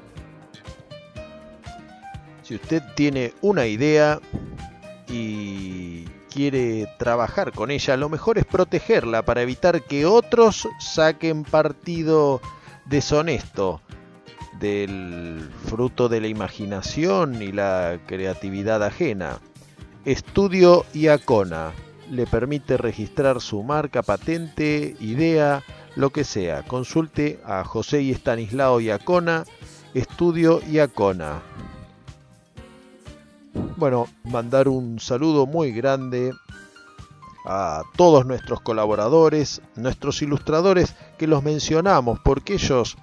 [2.43, 4.19] Si usted tiene una idea
[5.09, 12.41] y quiere trabajar con ella, lo mejor es protegerla para evitar que otros saquen partido
[12.87, 13.83] deshonesto
[14.63, 19.41] del fruto de la imaginación y la creatividad ajena.
[20.05, 21.73] Estudio Iacona
[22.09, 25.65] le permite registrar su marca, patente, idea,
[25.97, 26.63] lo que sea.
[26.63, 29.45] Consulte a José y Estanislao Iacona,
[29.95, 31.43] Estudio Iacona.
[33.77, 36.33] Bueno, mandar un saludo muy grande
[37.45, 42.97] a todos nuestros colaboradores, nuestros ilustradores que los mencionamos porque ellos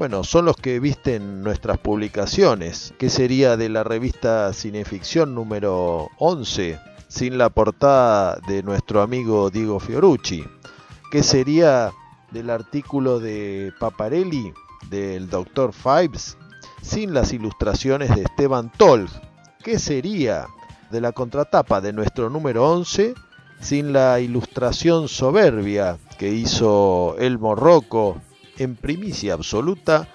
[0.00, 2.94] bueno, son los que visten nuestras publicaciones.
[2.96, 9.78] ¿Qué sería de la revista Cineficción número 11 sin la portada de nuestro amigo Diego
[9.78, 10.42] Fiorucci?
[11.10, 11.92] ¿Qué sería
[12.30, 14.54] del artículo de Paparelli
[14.88, 15.74] del Dr.
[15.74, 16.38] Fives
[16.80, 19.10] sin las ilustraciones de Esteban Tolg?
[19.62, 20.46] ¿Qué sería
[20.90, 23.12] de la contratapa de nuestro número 11
[23.60, 28.16] sin la ilustración soberbia que hizo Elmo Rocco
[28.60, 30.06] en primicia absoluta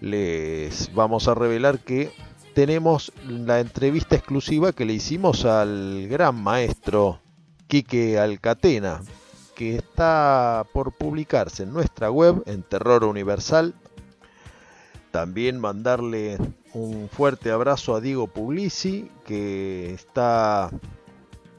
[0.00, 2.12] les vamos a revelar que
[2.54, 7.20] tenemos la entrevista exclusiva que le hicimos al gran maestro
[7.66, 9.00] Quique Alcatena,
[9.56, 13.74] que está por publicarse en nuestra web, en Terror Universal.
[15.10, 16.38] También mandarle
[16.74, 20.70] un fuerte abrazo a Diego Puglisi, que está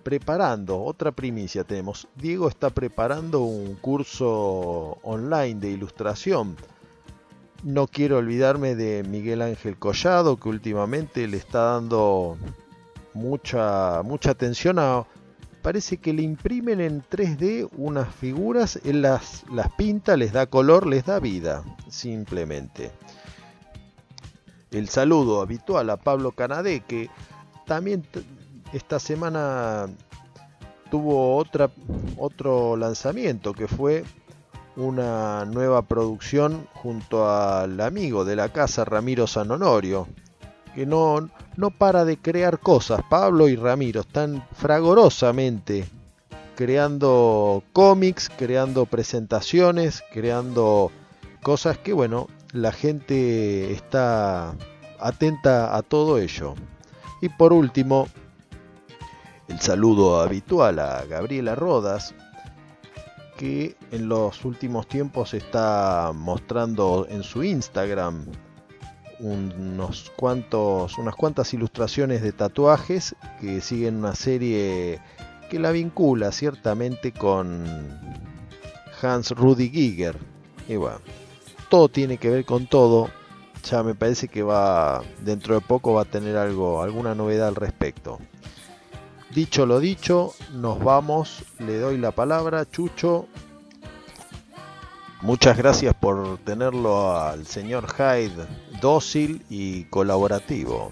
[0.04, 6.56] preparando, otra primicia tenemos, Diego está preparando un curso online de ilustración.
[7.64, 12.38] No quiero olvidarme de Miguel Ángel Collado, que últimamente le está dando
[13.14, 14.78] mucha, mucha atención.
[15.62, 20.86] Parece que le imprimen en 3D unas figuras, él las, las pinta, les da color,
[20.86, 22.92] les da vida, simplemente.
[24.72, 27.10] El saludo habitual a Pablo Canadé, que
[27.66, 28.04] también
[28.74, 29.88] esta semana
[30.92, 31.38] tuvo
[32.18, 34.04] otro lanzamiento que fue
[34.76, 40.08] una nueva producción junto al amigo de la casa Ramiro Sanonorio,
[40.76, 43.02] que no, no para de crear cosas.
[43.10, 45.86] Pablo y Ramiro están fragorosamente
[46.56, 50.92] creando cómics, creando presentaciones, creando
[51.42, 54.56] cosas que, bueno, la gente está
[55.00, 56.56] atenta a todo ello.
[57.22, 58.08] Y por último,
[59.48, 62.14] el saludo habitual a Gabriela Rodas,
[63.38, 68.26] que en los últimos tiempos está mostrando en su Instagram
[69.20, 75.00] unos cuantos, unas cuantas ilustraciones de tatuajes que siguen una serie
[75.50, 77.64] que la vincula ciertamente con
[79.02, 80.18] Hans Rudy Giger.
[80.68, 81.00] Y bueno,
[81.70, 83.10] todo tiene que ver con todo.
[83.70, 87.56] Ya me parece que va dentro de poco va a tener algo, alguna novedad al
[87.56, 88.20] respecto.
[89.34, 91.44] Dicho lo dicho, nos vamos.
[91.60, 93.28] Le doy la palabra, Chucho.
[95.22, 98.46] Muchas gracias por tenerlo al señor Hyde
[98.82, 100.92] dócil y colaborativo.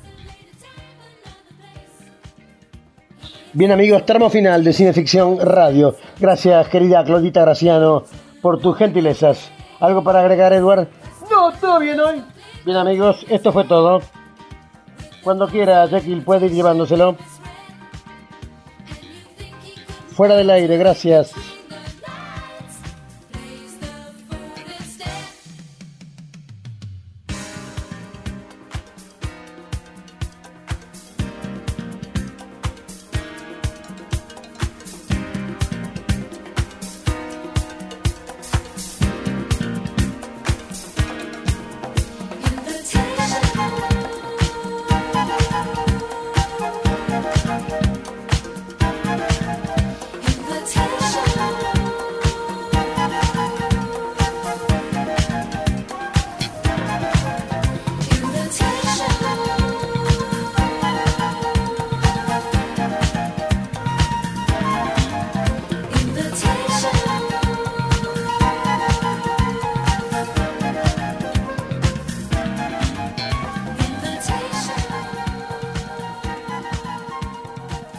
[3.53, 5.97] Bien amigos, tramo final de Cineficción Radio.
[6.17, 8.05] Gracias querida Claudita Graciano
[8.41, 9.51] por tus gentilezas.
[9.81, 10.87] ¿Algo para agregar, Edward?
[11.29, 12.23] No, todo bien hoy.
[12.65, 14.01] Bien amigos, esto fue todo.
[15.23, 17.17] Cuando quiera, Jekyll puede ir llevándoselo.
[20.15, 21.31] Fuera del aire, gracias.